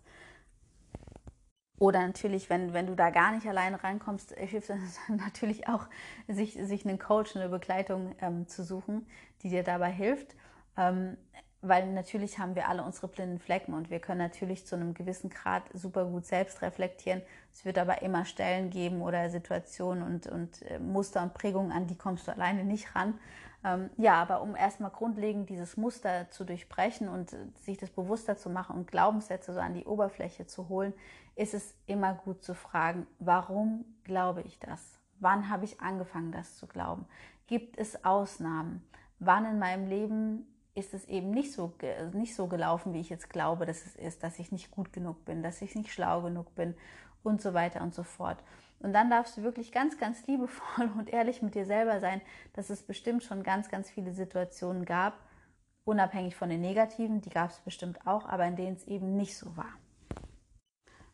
Oder 1.82 2.06
natürlich, 2.06 2.48
wenn, 2.52 2.74
wenn 2.74 2.86
du 2.86 2.96
da 2.96 3.10
gar 3.10 3.32
nicht 3.32 3.48
alleine 3.48 3.84
reinkommst, 3.84 4.36
hilft 4.38 4.70
es 4.70 5.00
natürlich 5.08 5.68
auch, 5.68 5.88
sich, 6.28 6.54
sich 6.54 6.86
einen 6.86 7.00
Coach, 7.00 7.36
eine 7.36 7.50
Begleitung 7.50 8.14
ähm, 8.22 8.48
zu 8.48 8.64
suchen, 8.64 9.08
die 9.42 9.50
dir 9.50 9.64
dabei 9.64 9.90
hilft. 9.90 10.36
Ähm, 10.78 11.18
weil 11.64 11.92
natürlich 11.92 12.38
haben 12.38 12.54
wir 12.54 12.70
alle 12.70 12.84
unsere 12.84 13.08
blinden 13.08 13.40
Flecken 13.40 13.74
und 13.74 13.90
wir 13.90 13.98
können 14.00 14.20
natürlich 14.20 14.68
zu 14.68 14.76
einem 14.76 14.94
gewissen 14.94 15.32
Grad 15.32 15.64
super 15.74 16.06
gut 16.06 16.28
selbst 16.28 16.62
reflektieren. 16.62 17.24
Es 17.52 17.66
wird 17.66 17.80
aber 17.80 18.04
immer 18.04 18.26
Stellen 18.26 18.70
geben 18.70 19.02
oder 19.02 19.32
Situationen 19.32 20.04
und, 20.04 20.28
und 20.28 20.62
äh, 20.62 20.78
Muster 20.78 21.24
und 21.24 21.34
Prägungen, 21.34 21.72
an 21.72 21.88
die 21.88 21.98
kommst 21.98 22.28
du 22.28 22.32
alleine 22.32 22.64
nicht 22.64 22.96
ran. 22.96 23.16
Ähm, 23.64 23.92
ja, 23.98 24.16
aber 24.22 24.42
um 24.42 24.56
erstmal 24.56 24.90
grundlegend 24.90 25.50
dieses 25.50 25.78
Muster 25.78 26.30
zu 26.32 26.44
durchbrechen 26.44 27.08
und 27.08 27.34
äh, 27.34 27.38
sich 27.60 27.78
das 27.78 27.92
bewusster 27.92 28.36
zu 28.36 28.50
machen 28.50 28.76
und 28.76 28.88
Glaubenssätze 28.90 29.54
so 29.54 29.60
an 29.60 29.76
die 29.76 29.86
Oberfläche 29.86 30.48
zu 30.48 30.68
holen, 30.68 30.94
ist 31.36 31.54
es 31.54 31.76
immer 31.86 32.14
gut 32.14 32.44
zu 32.44 32.56
fragen, 32.56 33.06
warum 33.20 33.86
glaube 34.04 34.42
ich 34.42 34.60
das? 34.60 35.00
Wann 35.20 35.50
habe 35.50 35.66
ich 35.66 35.80
angefangen, 35.80 36.32
das 36.32 36.58
zu 36.58 36.66
glauben? 36.66 37.06
Gibt 37.46 37.78
es 37.78 38.04
Ausnahmen? 38.04 38.84
Wann 39.20 39.46
in 39.46 39.60
meinem 39.60 39.88
Leben 39.88 40.48
ist 40.74 40.96
es 40.96 41.06
eben 41.06 41.30
nicht 41.30 41.54
so, 41.54 41.74
nicht 42.14 42.36
so 42.36 42.48
gelaufen, 42.48 42.94
wie 42.94 43.02
ich 43.02 43.10
jetzt 43.10 43.30
glaube, 43.30 43.66
dass 43.68 43.86
es 43.86 43.96
ist, 43.96 44.24
dass 44.24 44.40
ich 44.40 44.52
nicht 44.52 44.72
gut 44.72 44.94
genug 44.94 45.26
bin, 45.26 45.44
dass 45.44 45.62
ich 45.62 45.76
nicht 45.76 45.94
schlau 45.94 46.22
genug 46.22 46.56
bin 46.56 46.76
und 47.24 47.42
so 47.42 47.54
weiter 47.54 47.82
und 47.82 47.94
so 47.94 48.04
fort. 48.04 48.38
Und 48.80 48.94
dann 48.94 49.10
darfst 49.10 49.38
du 49.38 49.44
wirklich 49.44 49.72
ganz, 49.72 49.98
ganz 49.98 50.26
liebevoll 50.28 50.90
und 50.98 51.10
ehrlich 51.12 51.42
mit 51.42 51.56
dir 51.56 51.66
selber 51.66 52.00
sein, 52.00 52.22
dass 52.54 52.70
es 52.70 52.82
bestimmt 52.84 53.24
schon 53.24 53.44
ganz, 53.44 53.70
ganz 53.70 53.90
viele 53.90 54.14
Situationen 54.14 54.86
gab, 54.86 55.14
unabhängig 55.86 56.36
von 56.36 56.50
den 56.50 56.62
negativen, 56.62 57.22
die 57.22 57.30
gab 57.30 57.50
es 57.50 57.60
bestimmt 57.60 58.06
auch, 58.08 58.28
aber 58.28 58.46
in 58.46 58.56
denen 58.56 58.76
es 58.76 58.88
eben 58.88 59.16
nicht 59.16 59.38
so 59.38 59.56
war. 59.56 59.74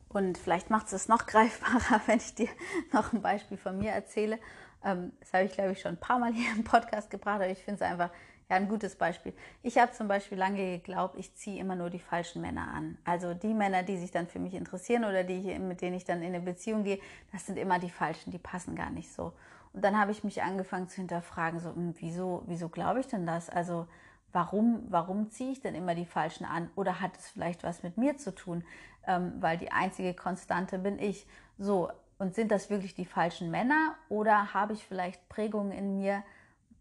Und 0.09 0.37
vielleicht 0.37 0.69
macht 0.69 0.91
es 0.93 1.07
noch 1.07 1.25
greifbarer, 1.27 2.01
wenn 2.05 2.17
ich 2.17 2.35
dir 2.35 2.49
noch 2.93 3.13
ein 3.13 3.21
Beispiel 3.21 3.57
von 3.57 3.77
mir 3.77 3.91
erzähle. 3.91 4.39
Ähm, 4.83 5.11
das 5.19 5.33
habe 5.33 5.43
ich, 5.43 5.53
glaube 5.53 5.73
ich, 5.73 5.81
schon 5.81 5.93
ein 5.93 5.99
paar 5.99 6.19
Mal 6.19 6.33
hier 6.33 6.51
im 6.55 6.63
Podcast 6.63 7.09
gebracht, 7.09 7.35
aber 7.35 7.49
ich 7.49 7.63
finde 7.63 7.83
es 7.83 7.89
einfach 7.89 8.11
ja, 8.49 8.55
ein 8.55 8.69
gutes 8.69 8.95
Beispiel. 8.95 9.33
Ich 9.61 9.77
habe 9.77 9.91
zum 9.91 10.07
Beispiel 10.07 10.37
lange 10.37 10.77
geglaubt, 10.77 11.15
ich 11.17 11.35
ziehe 11.35 11.59
immer 11.59 11.75
nur 11.75 11.89
die 11.89 11.99
falschen 11.99 12.41
Männer 12.41 12.69
an. 12.73 12.97
Also 13.03 13.33
die 13.33 13.53
Männer, 13.53 13.83
die 13.83 13.97
sich 13.97 14.11
dann 14.11 14.27
für 14.27 14.39
mich 14.39 14.53
interessieren 14.53 15.03
oder 15.03 15.23
die, 15.25 15.59
mit 15.59 15.81
denen 15.81 15.97
ich 15.97 16.05
dann 16.05 16.21
in 16.21 16.33
eine 16.33 16.39
Beziehung 16.39 16.83
gehe, 16.83 16.99
das 17.33 17.45
sind 17.45 17.57
immer 17.57 17.77
die 17.77 17.89
falschen, 17.89 18.31
die 18.31 18.37
passen 18.37 18.75
gar 18.75 18.89
nicht 18.89 19.11
so. 19.11 19.33
Und 19.73 19.83
dann 19.83 19.99
habe 19.99 20.11
ich 20.11 20.23
mich 20.23 20.41
angefangen 20.43 20.87
zu 20.87 20.95
hinterfragen, 20.95 21.59
so, 21.59 21.75
hm, 21.75 21.93
wieso, 21.99 22.43
wieso 22.47 22.69
glaube 22.69 23.01
ich 23.01 23.07
denn 23.07 23.27
das? 23.27 23.49
Also 23.49 23.85
warum, 24.31 24.85
warum 24.89 25.29
ziehe 25.29 25.51
ich 25.51 25.61
denn 25.61 25.75
immer 25.75 25.93
die 25.93 26.05
falschen 26.05 26.45
an? 26.45 26.69
Oder 26.75 27.01
hat 27.01 27.17
es 27.17 27.27
vielleicht 27.29 27.63
was 27.63 27.83
mit 27.83 27.97
mir 27.97 28.17
zu 28.17 28.33
tun? 28.33 28.63
Ähm, 29.05 29.33
weil 29.39 29.57
die 29.57 29.71
einzige 29.71 30.13
Konstante 30.13 30.79
bin 30.79 30.99
ich. 30.99 31.27
So, 31.57 31.89
und 32.17 32.33
sind 32.33 32.51
das 32.51 32.69
wirklich 32.69 32.95
die 32.95 33.05
falschen 33.05 33.51
Männer? 33.51 33.95
Oder 34.07 34.53
habe 34.53 34.73
ich 34.73 34.85
vielleicht 34.85 35.27
Prägungen 35.27 35.71
in 35.71 35.97
mir, 35.97 36.23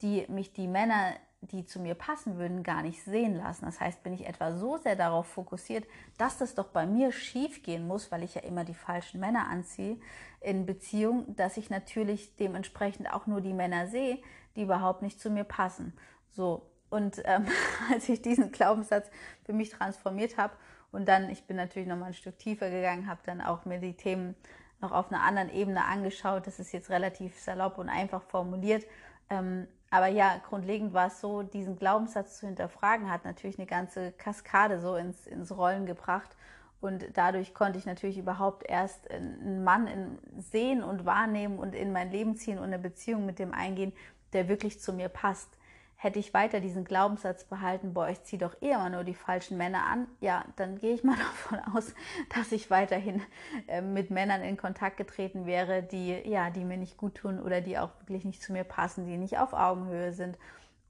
die 0.02 0.26
mich 0.28 0.52
die 0.52 0.68
Männer 0.68 1.12
die 1.46 1.64
zu 1.64 1.80
mir 1.80 1.94
passen 1.94 2.38
würden, 2.38 2.62
gar 2.62 2.82
nicht 2.82 3.02
sehen 3.04 3.36
lassen. 3.36 3.64
Das 3.64 3.80
heißt, 3.80 4.02
bin 4.02 4.12
ich 4.12 4.26
etwa 4.26 4.52
so 4.52 4.76
sehr 4.78 4.96
darauf 4.96 5.26
fokussiert, 5.26 5.86
dass 6.18 6.38
das 6.38 6.54
doch 6.54 6.68
bei 6.68 6.86
mir 6.86 7.12
schief 7.12 7.62
gehen 7.62 7.86
muss, 7.86 8.10
weil 8.10 8.22
ich 8.22 8.34
ja 8.34 8.42
immer 8.42 8.64
die 8.64 8.74
falschen 8.74 9.20
Männer 9.20 9.48
anziehe 9.48 9.98
in 10.40 10.66
Beziehung, 10.66 11.34
dass 11.36 11.56
ich 11.56 11.70
natürlich 11.70 12.36
dementsprechend 12.36 13.12
auch 13.12 13.26
nur 13.26 13.40
die 13.40 13.54
Männer 13.54 13.86
sehe, 13.88 14.18
die 14.54 14.62
überhaupt 14.62 15.02
nicht 15.02 15.20
zu 15.20 15.30
mir 15.30 15.44
passen. 15.44 15.92
So. 16.30 16.70
Und 16.88 17.20
ähm, 17.24 17.46
als 17.92 18.08
ich 18.08 18.22
diesen 18.22 18.52
Glaubenssatz 18.52 19.10
für 19.44 19.52
mich 19.52 19.70
transformiert 19.70 20.36
habe 20.38 20.54
und 20.92 21.08
dann, 21.08 21.30
ich 21.30 21.44
bin 21.44 21.56
natürlich 21.56 21.88
noch 21.88 21.96
mal 21.96 22.06
ein 22.06 22.14
Stück 22.14 22.38
tiefer 22.38 22.70
gegangen, 22.70 23.08
habe 23.08 23.20
dann 23.24 23.40
auch 23.40 23.64
mir 23.64 23.78
die 23.78 23.94
Themen 23.94 24.34
noch 24.80 24.92
auf 24.92 25.10
einer 25.10 25.22
anderen 25.22 25.50
Ebene 25.50 25.84
angeschaut. 25.84 26.46
Das 26.46 26.58
ist 26.58 26.72
jetzt 26.72 26.90
relativ 26.90 27.38
salopp 27.38 27.78
und 27.78 27.88
einfach 27.88 28.22
formuliert. 28.22 28.84
Ähm, 29.30 29.66
aber 29.90 30.08
ja, 30.08 30.40
grundlegend 30.48 30.92
war 30.92 31.08
es 31.08 31.20
so, 31.20 31.42
diesen 31.42 31.78
Glaubenssatz 31.78 32.38
zu 32.38 32.46
hinterfragen, 32.46 33.10
hat 33.10 33.24
natürlich 33.24 33.58
eine 33.58 33.66
ganze 33.66 34.12
Kaskade 34.12 34.80
so 34.80 34.96
ins, 34.96 35.26
ins 35.26 35.56
Rollen 35.56 35.86
gebracht. 35.86 36.36
Und 36.80 37.06
dadurch 37.14 37.54
konnte 37.54 37.78
ich 37.78 37.86
natürlich 37.86 38.18
überhaupt 38.18 38.68
erst 38.68 39.10
einen 39.10 39.64
Mann 39.64 39.86
in, 39.86 40.18
sehen 40.38 40.82
und 40.82 41.06
wahrnehmen 41.06 41.58
und 41.58 41.74
in 41.74 41.92
mein 41.92 42.10
Leben 42.10 42.36
ziehen 42.36 42.58
und 42.58 42.64
eine 42.64 42.78
Beziehung 42.78 43.24
mit 43.24 43.38
dem 43.38 43.54
eingehen, 43.54 43.92
der 44.32 44.48
wirklich 44.48 44.80
zu 44.80 44.92
mir 44.92 45.08
passt 45.08 45.56
hätte 45.96 46.18
ich 46.18 46.34
weiter 46.34 46.60
diesen 46.60 46.84
Glaubenssatz 46.84 47.44
behalten, 47.44 47.94
boah, 47.94 48.08
ich 48.08 48.22
ziehe 48.22 48.38
doch 48.38 48.54
eh 48.60 48.72
immer 48.72 48.90
nur 48.90 49.02
die 49.02 49.14
falschen 49.14 49.56
Männer 49.56 49.86
an, 49.86 50.06
ja, 50.20 50.44
dann 50.56 50.78
gehe 50.78 50.94
ich 50.94 51.02
mal 51.02 51.16
davon 51.48 51.58
aus, 51.74 51.94
dass 52.34 52.52
ich 52.52 52.70
weiterhin 52.70 53.22
äh, 53.66 53.80
mit 53.80 54.10
Männern 54.10 54.42
in 54.42 54.56
Kontakt 54.56 54.98
getreten 54.98 55.46
wäre, 55.46 55.82
die, 55.82 56.12
ja, 56.28 56.50
die 56.50 56.64
mir 56.64 56.76
nicht 56.76 56.98
gut 56.98 57.16
tun 57.16 57.40
oder 57.40 57.62
die 57.62 57.78
auch 57.78 57.90
wirklich 58.00 58.24
nicht 58.24 58.42
zu 58.42 58.52
mir 58.52 58.64
passen, 58.64 59.06
die 59.06 59.16
nicht 59.16 59.38
auf 59.38 59.54
Augenhöhe 59.54 60.12
sind 60.12 60.38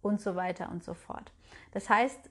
und 0.02 0.20
so 0.20 0.34
weiter 0.34 0.70
und 0.70 0.82
so 0.82 0.94
fort. 0.94 1.32
Das 1.70 1.88
heißt, 1.88 2.30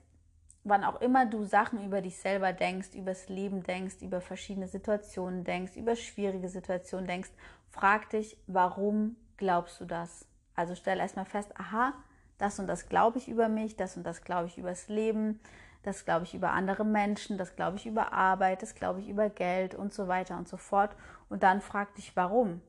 wann 0.64 0.84
auch 0.84 1.00
immer 1.00 1.24
du 1.24 1.44
Sachen 1.44 1.82
über 1.84 2.02
dich 2.02 2.18
selber 2.18 2.52
denkst, 2.52 2.94
über 2.94 3.12
das 3.12 3.28
Leben 3.28 3.62
denkst, 3.62 3.96
über 4.02 4.20
verschiedene 4.20 4.68
Situationen 4.68 5.44
denkst, 5.44 5.76
über 5.76 5.96
schwierige 5.96 6.48
Situationen 6.48 7.06
denkst, 7.06 7.30
frag 7.70 8.10
dich, 8.10 8.36
warum 8.46 9.16
glaubst 9.38 9.80
du 9.80 9.86
das? 9.86 10.26
Also 10.54 10.74
stell 10.74 10.98
erstmal 10.98 11.26
fest, 11.26 11.50
aha, 11.58 11.94
das 12.38 12.58
und 12.58 12.66
das 12.66 12.88
glaube 12.88 13.18
ich 13.18 13.28
über 13.28 13.48
mich, 13.48 13.76
das 13.76 13.96
und 13.96 14.04
das 14.04 14.22
glaube 14.22 14.46
ich 14.48 14.58
über 14.58 14.70
das 14.70 14.88
Leben, 14.88 15.40
das 15.82 16.04
glaube 16.04 16.24
ich 16.24 16.34
über 16.34 16.50
andere 16.50 16.84
Menschen, 16.84 17.38
das 17.38 17.54
glaube 17.56 17.76
ich 17.76 17.86
über 17.86 18.12
Arbeit, 18.12 18.62
das 18.62 18.74
glaube 18.74 19.00
ich 19.00 19.08
über 19.08 19.30
Geld 19.30 19.74
und 19.74 19.94
so 19.94 20.08
weiter 20.08 20.36
und 20.36 20.48
so 20.48 20.56
fort. 20.56 20.96
Und 21.28 21.42
dann 21.42 21.60
frag 21.60 21.94
dich, 21.94 22.16
warum? 22.16 22.60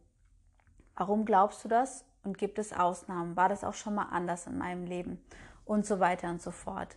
Warum 0.96 1.26
glaubst 1.26 1.64
du 1.64 1.68
das? 1.68 2.06
Und 2.24 2.38
gibt 2.38 2.60
es 2.60 2.74
Ausnahmen? 2.74 3.36
War 3.36 3.50
das 3.50 3.64
auch 3.64 3.74
schon 3.74 3.96
mal 3.96 4.10
anders 4.12 4.48
in 4.48 4.58
meinem 4.58 4.86
Leben? 4.86 5.24
Und 5.66 5.86
so 5.86 6.00
weiter 6.00 6.30
und 6.30 6.42
so 6.42 6.52
fort. 6.52 6.96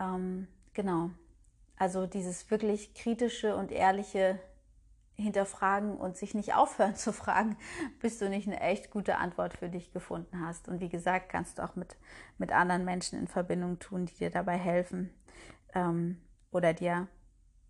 Ähm, 0.00 0.48
genau. 0.72 1.10
Also 1.76 2.06
dieses 2.06 2.50
wirklich 2.50 2.94
kritische 2.94 3.56
und 3.56 3.72
ehrliche 3.72 4.38
hinterfragen 5.16 5.96
und 5.96 6.16
sich 6.16 6.34
nicht 6.34 6.54
aufhören 6.54 6.94
zu 6.96 7.12
fragen, 7.12 7.56
bis 8.00 8.18
du 8.18 8.28
nicht 8.28 8.46
eine 8.46 8.60
echt 8.60 8.90
gute 8.90 9.16
Antwort 9.16 9.54
für 9.54 9.68
dich 9.68 9.92
gefunden 9.92 10.40
hast. 10.40 10.68
Und 10.68 10.80
wie 10.80 10.88
gesagt, 10.88 11.28
kannst 11.28 11.58
du 11.58 11.64
auch 11.64 11.76
mit, 11.76 11.96
mit 12.38 12.52
anderen 12.52 12.84
Menschen 12.84 13.18
in 13.18 13.28
Verbindung 13.28 13.78
tun, 13.78 14.06
die 14.06 14.14
dir 14.14 14.30
dabei 14.30 14.56
helfen 14.56 15.10
ähm, 15.74 16.20
oder 16.50 16.72
dir 16.72 17.08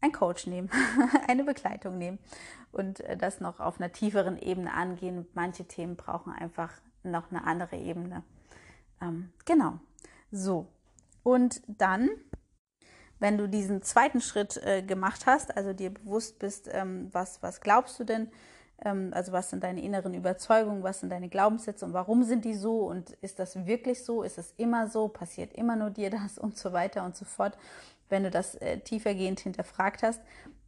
ein 0.00 0.12
Coach 0.12 0.46
nehmen, 0.46 0.70
eine 1.28 1.44
Begleitung 1.44 1.96
nehmen 1.98 2.18
und 2.72 3.00
äh, 3.00 3.16
das 3.16 3.40
noch 3.40 3.60
auf 3.60 3.80
einer 3.80 3.92
tieferen 3.92 4.38
Ebene 4.38 4.72
angehen. 4.72 5.26
Manche 5.34 5.64
Themen 5.64 5.96
brauchen 5.96 6.32
einfach 6.32 6.72
noch 7.02 7.30
eine 7.30 7.44
andere 7.44 7.76
Ebene. 7.76 8.22
Ähm, 9.00 9.32
genau. 9.44 9.78
So, 10.30 10.68
Und 11.22 11.62
dann, 11.68 12.10
wenn 13.18 13.38
du 13.38 13.48
diesen 13.48 13.82
zweiten 13.82 14.20
Schritt 14.20 14.56
äh, 14.58 14.82
gemacht 14.82 15.26
hast, 15.26 15.56
also 15.56 15.72
dir 15.72 15.92
bewusst 15.92 16.38
bist, 16.38 16.68
ähm, 16.72 17.08
was, 17.12 17.42
was 17.42 17.60
glaubst 17.60 17.98
du 17.98 18.04
denn, 18.04 18.28
ähm, 18.84 19.10
also 19.14 19.32
was 19.32 19.50
sind 19.50 19.62
deine 19.62 19.82
inneren 19.82 20.14
Überzeugungen, 20.14 20.82
was 20.82 21.00
sind 21.00 21.10
deine 21.10 21.28
Glaubenssätze 21.28 21.84
und 21.84 21.92
warum 21.92 22.24
sind 22.24 22.44
die 22.44 22.54
so 22.54 22.80
und 22.80 23.10
ist 23.20 23.38
das 23.38 23.66
wirklich 23.66 24.04
so, 24.04 24.22
ist 24.22 24.38
es 24.38 24.52
immer 24.56 24.88
so, 24.88 25.08
passiert 25.08 25.52
immer 25.54 25.76
nur 25.76 25.90
dir 25.90 26.10
das 26.22 26.38
und 26.38 26.56
so 26.56 26.72
weiter 26.72 27.04
und 27.04 27.16
so 27.16 27.24
fort. 27.24 27.56
Wenn 28.08 28.24
du 28.24 28.30
das 28.30 28.54
äh, 28.56 28.80
tiefergehend 28.80 29.40
hinterfragt 29.40 30.02
hast, 30.02 30.20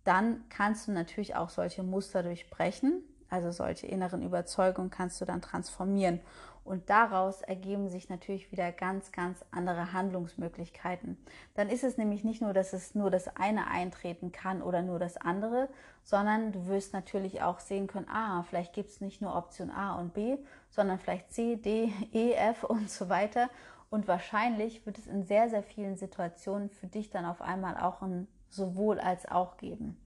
dann 0.04 0.44
kannst 0.48 0.86
du 0.86 0.92
natürlich 0.92 1.34
auch 1.34 1.50
solche 1.50 1.82
Muster 1.82 2.22
durchbrechen, 2.22 3.02
also 3.30 3.50
solche 3.50 3.86
inneren 3.86 4.22
Überzeugungen 4.22 4.90
kannst 4.90 5.20
du 5.20 5.24
dann 5.24 5.42
transformieren. 5.42 6.20
Und 6.66 6.90
daraus 6.90 7.42
ergeben 7.42 7.88
sich 7.88 8.08
natürlich 8.08 8.50
wieder 8.50 8.72
ganz, 8.72 9.12
ganz 9.12 9.44
andere 9.52 9.92
Handlungsmöglichkeiten. 9.92 11.16
Dann 11.54 11.68
ist 11.68 11.84
es 11.84 11.96
nämlich 11.96 12.24
nicht 12.24 12.42
nur, 12.42 12.52
dass 12.52 12.72
es 12.72 12.96
nur 12.96 13.08
das 13.08 13.28
eine 13.36 13.68
eintreten 13.68 14.32
kann 14.32 14.62
oder 14.62 14.82
nur 14.82 14.98
das 14.98 15.16
andere, 15.16 15.68
sondern 16.02 16.50
du 16.50 16.66
wirst 16.66 16.92
natürlich 16.92 17.40
auch 17.40 17.60
sehen 17.60 17.86
können, 17.86 18.08
ah, 18.08 18.42
vielleicht 18.42 18.72
gibt 18.72 18.90
es 18.90 19.00
nicht 19.00 19.22
nur 19.22 19.36
Option 19.36 19.70
A 19.70 19.96
und 19.96 20.12
B, 20.12 20.38
sondern 20.70 20.98
vielleicht 20.98 21.32
C, 21.32 21.54
D, 21.54 21.92
E, 22.12 22.32
F 22.32 22.64
und 22.64 22.90
so 22.90 23.08
weiter. 23.08 23.48
Und 23.88 24.08
wahrscheinlich 24.08 24.84
wird 24.86 24.98
es 24.98 25.06
in 25.06 25.22
sehr, 25.22 25.48
sehr 25.48 25.62
vielen 25.62 25.96
Situationen 25.96 26.70
für 26.70 26.88
dich 26.88 27.10
dann 27.10 27.24
auf 27.24 27.42
einmal 27.42 27.76
auch 27.76 28.02
ein 28.02 28.26
sowohl 28.50 28.98
als 28.98 29.26
auch 29.26 29.56
geben. 29.56 29.96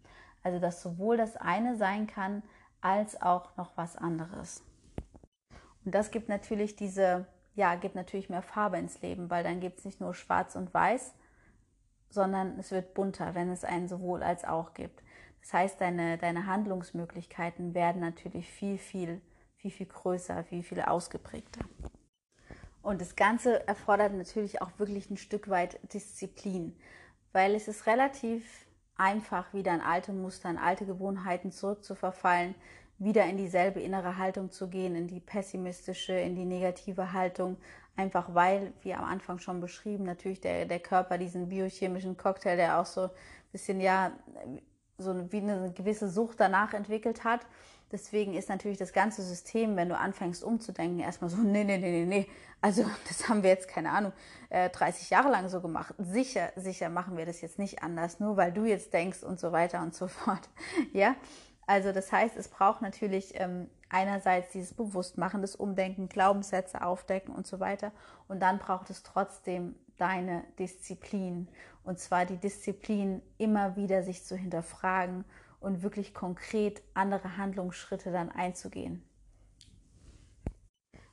Also 0.42 0.58
dass 0.58 0.82
sowohl 0.82 1.16
das 1.16 1.36
eine 1.36 1.76
sein 1.76 2.06
kann, 2.06 2.42
als 2.80 3.20
auch 3.20 3.56
noch 3.56 3.76
was 3.76 3.96
anderes. 3.96 4.62
Und 5.84 5.94
das 5.94 6.10
gibt 6.10 6.28
natürlich 6.28 6.76
diese, 6.76 7.26
ja, 7.54 7.74
gibt 7.74 7.94
natürlich 7.94 8.28
mehr 8.28 8.42
Farbe 8.42 8.78
ins 8.78 9.00
Leben, 9.02 9.30
weil 9.30 9.44
dann 9.44 9.60
gibt 9.60 9.78
es 9.78 9.84
nicht 9.84 10.00
nur 10.00 10.14
schwarz 10.14 10.56
und 10.56 10.72
weiß, 10.72 11.14
sondern 12.10 12.58
es 12.58 12.70
wird 12.70 12.94
bunter, 12.94 13.34
wenn 13.34 13.50
es 13.50 13.64
einen 13.64 13.88
sowohl 13.88 14.22
als 14.22 14.44
auch 14.44 14.74
gibt. 14.74 15.02
Das 15.40 15.52
heißt, 15.52 15.80
deine, 15.80 16.18
deine 16.18 16.46
Handlungsmöglichkeiten 16.46 17.74
werden 17.74 18.00
natürlich 18.00 18.48
viel, 18.50 18.76
viel, 18.78 19.20
viel, 19.56 19.70
viel 19.70 19.86
größer, 19.86 20.44
viel, 20.44 20.62
viel 20.62 20.82
ausgeprägter. 20.82 21.64
Und 22.82 23.00
das 23.00 23.16
Ganze 23.16 23.66
erfordert 23.68 24.12
natürlich 24.14 24.62
auch 24.62 24.70
wirklich 24.78 25.10
ein 25.10 25.16
Stück 25.16 25.48
weit 25.48 25.78
Disziplin, 25.92 26.76
weil 27.32 27.54
es 27.54 27.68
ist 27.68 27.86
relativ 27.86 28.66
einfach, 29.00 29.52
wieder 29.54 29.74
in 29.74 29.80
alte 29.80 30.12
Muster, 30.12 30.50
in 30.50 30.58
alte 30.58 30.84
Gewohnheiten 30.84 31.50
zurückzuverfallen, 31.50 32.54
wieder 32.98 33.24
in 33.24 33.38
dieselbe 33.38 33.80
innere 33.80 34.18
Haltung 34.18 34.50
zu 34.50 34.68
gehen, 34.68 34.94
in 34.94 35.08
die 35.08 35.20
pessimistische, 35.20 36.12
in 36.12 36.36
die 36.36 36.44
negative 36.44 37.12
Haltung, 37.12 37.56
einfach 37.96 38.34
weil, 38.34 38.72
wie 38.82 38.92
am 38.92 39.04
Anfang 39.04 39.38
schon 39.38 39.60
beschrieben, 39.60 40.04
natürlich 40.04 40.40
der, 40.40 40.66
der 40.66 40.80
Körper 40.80 41.16
diesen 41.16 41.48
biochemischen 41.48 42.16
Cocktail, 42.18 42.56
der 42.56 42.78
auch 42.78 42.86
so 42.86 43.04
ein 43.04 43.10
bisschen, 43.52 43.80
ja, 43.80 44.12
so 45.00 45.32
wie 45.32 45.38
eine 45.38 45.72
gewisse 45.72 46.08
Sucht 46.08 46.38
danach 46.38 46.74
entwickelt 46.74 47.24
hat. 47.24 47.40
Deswegen 47.92 48.34
ist 48.34 48.48
natürlich 48.48 48.78
das 48.78 48.92
ganze 48.92 49.22
System, 49.22 49.74
wenn 49.76 49.88
du 49.88 49.96
anfängst 49.96 50.44
umzudenken, 50.44 51.00
erstmal 51.00 51.30
so, 51.30 51.36
nee, 51.42 51.64
nee, 51.64 51.78
nee, 51.78 51.90
nee, 51.90 52.06
nee. 52.06 52.26
Also 52.60 52.84
das 53.08 53.28
haben 53.28 53.42
wir 53.42 53.50
jetzt, 53.50 53.68
keine 53.68 53.90
Ahnung, 53.90 54.12
30 54.50 55.10
äh, 55.10 55.14
Jahre 55.14 55.30
lang 55.30 55.48
so 55.48 55.60
gemacht. 55.60 55.94
Sicher, 55.98 56.52
sicher 56.56 56.88
machen 56.88 57.16
wir 57.16 57.26
das 57.26 57.40
jetzt 57.40 57.58
nicht 57.58 57.82
anders, 57.82 58.20
nur 58.20 58.36
weil 58.36 58.52
du 58.52 58.64
jetzt 58.64 58.92
denkst 58.92 59.22
und 59.22 59.40
so 59.40 59.52
weiter 59.52 59.82
und 59.82 59.94
so 59.94 60.08
fort. 60.08 60.48
Ja, 60.92 61.16
also 61.66 61.92
das 61.92 62.10
heißt, 62.10 62.36
es 62.36 62.48
braucht 62.48 62.82
natürlich 62.82 63.38
ähm, 63.38 63.68
einerseits 63.88 64.52
dieses 64.52 64.74
Bewusstmachen, 64.74 65.40
das 65.40 65.56
Umdenken, 65.56 66.08
Glaubenssätze 66.08 66.84
aufdecken 66.84 67.34
und 67.34 67.46
so 67.46 67.60
weiter. 67.60 67.92
Und 68.28 68.40
dann 68.40 68.58
braucht 68.58 68.90
es 68.90 69.02
trotzdem 69.02 69.74
deine 70.00 70.44
Disziplin. 70.58 71.48
Und 71.84 71.98
zwar 71.98 72.26
die 72.26 72.36
Disziplin, 72.36 73.22
immer 73.38 73.76
wieder 73.76 74.02
sich 74.02 74.24
zu 74.24 74.36
hinterfragen 74.36 75.24
und 75.60 75.82
wirklich 75.82 76.14
konkret 76.14 76.82
andere 76.94 77.36
Handlungsschritte 77.36 78.12
dann 78.12 78.30
einzugehen. 78.30 79.02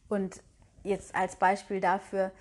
Und 0.08 0.41
jetzt 0.84 1.15
als 1.15 1.36
Beispiel 1.36 1.82
dafür, 1.82 2.32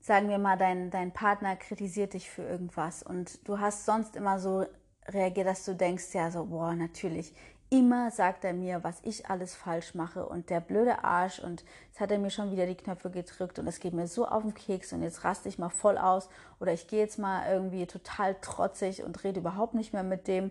sagen 0.00 0.28
wir 0.28 0.38
mal, 0.38 0.56
dein, 0.56 0.90
dein 0.90 1.12
Partner 1.12 1.56
kritisiert 1.56 2.14
dich 2.14 2.30
für 2.30 2.42
irgendwas 2.42 3.02
und 3.02 3.46
du 3.46 3.58
hast 3.58 3.84
sonst 3.84 4.16
immer 4.16 4.38
so 4.38 4.66
reagiert, 5.08 5.46
dass 5.46 5.64
du 5.64 5.74
denkst, 5.74 6.14
ja, 6.14 6.30
so, 6.30 6.46
boah, 6.46 6.74
natürlich, 6.74 7.34
immer 7.68 8.10
sagt 8.10 8.44
er 8.44 8.52
mir, 8.52 8.84
was 8.84 9.00
ich 9.02 9.28
alles 9.28 9.54
falsch 9.54 9.94
mache 9.94 10.26
und 10.26 10.50
der 10.50 10.60
blöde 10.60 11.02
Arsch 11.04 11.40
und 11.40 11.64
jetzt 11.88 12.00
hat 12.00 12.10
er 12.10 12.18
mir 12.18 12.30
schon 12.30 12.52
wieder 12.52 12.66
die 12.66 12.76
Knöpfe 12.76 13.10
gedrückt 13.10 13.58
und 13.58 13.66
es 13.66 13.80
geht 13.80 13.92
mir 13.92 14.06
so 14.06 14.26
auf 14.26 14.42
den 14.42 14.54
Keks 14.54 14.92
und 14.92 15.02
jetzt 15.02 15.24
raste 15.24 15.48
ich 15.48 15.58
mal 15.58 15.68
voll 15.68 15.98
aus 15.98 16.28
oder 16.60 16.72
ich 16.72 16.86
gehe 16.86 17.00
jetzt 17.00 17.18
mal 17.18 17.50
irgendwie 17.50 17.86
total 17.86 18.36
trotzig 18.40 19.02
und 19.02 19.24
rede 19.24 19.40
überhaupt 19.40 19.74
nicht 19.74 19.92
mehr 19.92 20.04
mit 20.04 20.28
dem 20.28 20.50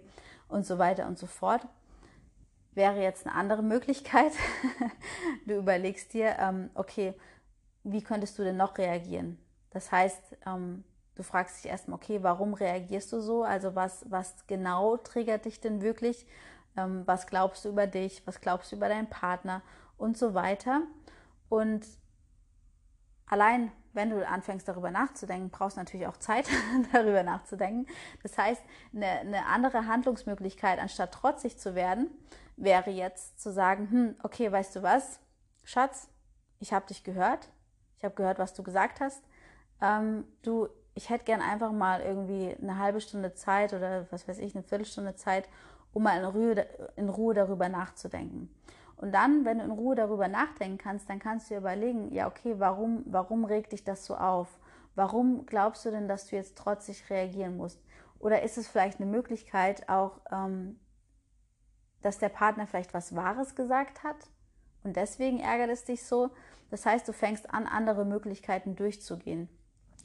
und 0.50 0.66
so 0.66 0.78
weiter 0.78 1.08
und 1.08 1.18
so 1.18 1.28
fort. 1.28 1.66
Wäre 2.74 3.02
jetzt 3.02 3.26
eine 3.26 3.36
andere 3.36 3.64
Möglichkeit. 3.64 4.34
du 5.46 5.56
überlegst 5.56 6.14
dir, 6.14 6.36
ähm, 6.38 6.70
okay, 6.74 7.14
wie 7.84 8.02
könntest 8.02 8.38
du 8.38 8.44
denn 8.44 8.58
noch 8.58 8.78
reagieren? 8.78 9.40
Das 9.70 9.94
heißt, 9.94 10.38
ähm, 10.46 10.84
Du 11.16 11.24
fragst 11.24 11.64
dich 11.64 11.72
erstmal, 11.72 11.96
okay, 11.96 12.20
warum 12.24 12.54
reagierst 12.54 13.14
du 13.14 13.22
so? 13.22 13.44
Also 13.44 13.74
was, 13.74 14.06
was 14.10 14.36
genau 14.48 14.98
triggert 14.98 15.46
dich 15.46 15.62
denn 15.62 15.82
wirklich? 15.82 16.28
Ähm, 16.78 17.04
was 17.06 17.28
glaubst 17.28 17.66
du 17.66 17.70
über 17.70 17.88
dich? 17.88 18.26
Was 18.26 18.42
glaubst 18.42 18.72
du 18.72 18.76
über 18.76 18.90
deinen 18.90 19.10
Partner? 19.10 19.62
Und 19.98 20.18
so 20.18 20.34
weiter. 20.34 20.82
Und 21.48 21.86
allein, 23.28 23.72
wenn 23.94 24.10
du 24.10 24.28
anfängst 24.28 24.68
darüber 24.68 24.92
nachzudenken, 24.92 25.50
brauchst 25.50 25.78
du 25.78 25.82
natürlich 25.82 26.08
auch 26.08 26.18
Zeit 26.18 26.48
darüber 26.92 27.24
nachzudenken. 27.24 27.88
Das 28.24 28.38
heißt, 28.38 28.62
eine, 28.94 29.08
eine 29.08 29.46
andere 29.46 29.88
Handlungsmöglichkeit, 29.88 30.80
anstatt 30.80 31.14
trotzig 31.14 31.58
zu 31.58 31.76
werden, 31.76 32.10
wäre 32.58 32.90
jetzt 32.90 33.40
zu 33.42 33.52
sagen, 33.52 33.90
hm, 33.90 34.16
okay, 34.24 34.52
weißt 34.52 34.76
du 34.76 34.84
was, 34.84 35.20
Schatz, 35.64 36.10
ich 36.60 36.74
habe 36.74 36.88
dich 36.88 37.04
gehört. 37.04 37.50
Ich 37.98 38.04
habe 38.04 38.16
gehört, 38.16 38.40
was 38.40 38.54
du 38.54 38.64
gesagt 38.64 39.00
hast. 39.00 39.24
Ähm, 39.82 40.26
du, 40.42 40.68
ich 40.94 41.10
hätte 41.10 41.26
gern 41.26 41.42
einfach 41.42 41.72
mal 41.72 42.02
irgendwie 42.02 42.56
eine 42.62 42.78
halbe 42.78 43.02
Stunde 43.02 43.34
Zeit 43.34 43.74
oder 43.74 44.08
was 44.12 44.28
weiß 44.28 44.40
ich, 44.40 44.56
eine 44.56 44.64
Viertelstunde 44.64 45.16
Zeit, 45.16 45.50
um 45.96 46.04
mal 46.04 46.20
in 46.20 46.26
Ruhe, 46.26 46.68
in 46.98 47.08
Ruhe 47.08 47.34
darüber 47.34 47.70
nachzudenken. 47.70 48.54
Und 48.98 49.14
dann, 49.14 49.46
wenn 49.46 49.60
du 49.60 49.64
in 49.64 49.72
Ruhe 49.72 49.96
darüber 49.96 50.28
nachdenken 50.28 50.78
kannst, 50.78 51.10
dann 51.10 51.20
kannst 51.20 51.50
du 51.50 51.54
dir 51.54 51.60
überlegen, 51.60 52.14
ja, 52.14 52.28
okay, 52.28 52.56
warum, 52.58 53.04
warum 53.06 53.46
regt 53.46 53.72
dich 53.72 53.86
das 53.86 54.06
so 54.06 54.16
auf? 54.16 54.60
Warum 54.96 55.46
glaubst 55.46 55.86
du 55.86 55.92
denn, 55.92 56.10
dass 56.10 56.28
du 56.28 56.36
jetzt 56.36 56.58
trotzig 56.58 57.10
reagieren 57.10 57.56
musst? 57.56 57.82
Oder 58.20 58.44
ist 58.44 58.58
es 58.58 58.68
vielleicht 58.68 59.00
eine 59.00 59.10
Möglichkeit 59.10 59.88
auch, 59.88 60.20
ähm, 60.32 60.80
dass 62.02 62.18
der 62.18 62.30
Partner 62.30 62.68
vielleicht 62.68 62.94
was 62.94 63.16
Wahres 63.16 63.56
gesagt 63.56 64.04
hat 64.04 64.18
und 64.84 64.98
deswegen 64.98 65.40
ärgert 65.40 65.70
es 65.70 65.86
dich 65.86 66.04
so? 66.04 66.32
Das 66.72 66.86
heißt, 66.86 67.08
du 67.08 67.14
fängst 67.14 67.54
an, 67.54 67.68
andere 67.68 68.04
Möglichkeiten 68.04 68.76
durchzugehen. 68.76 69.48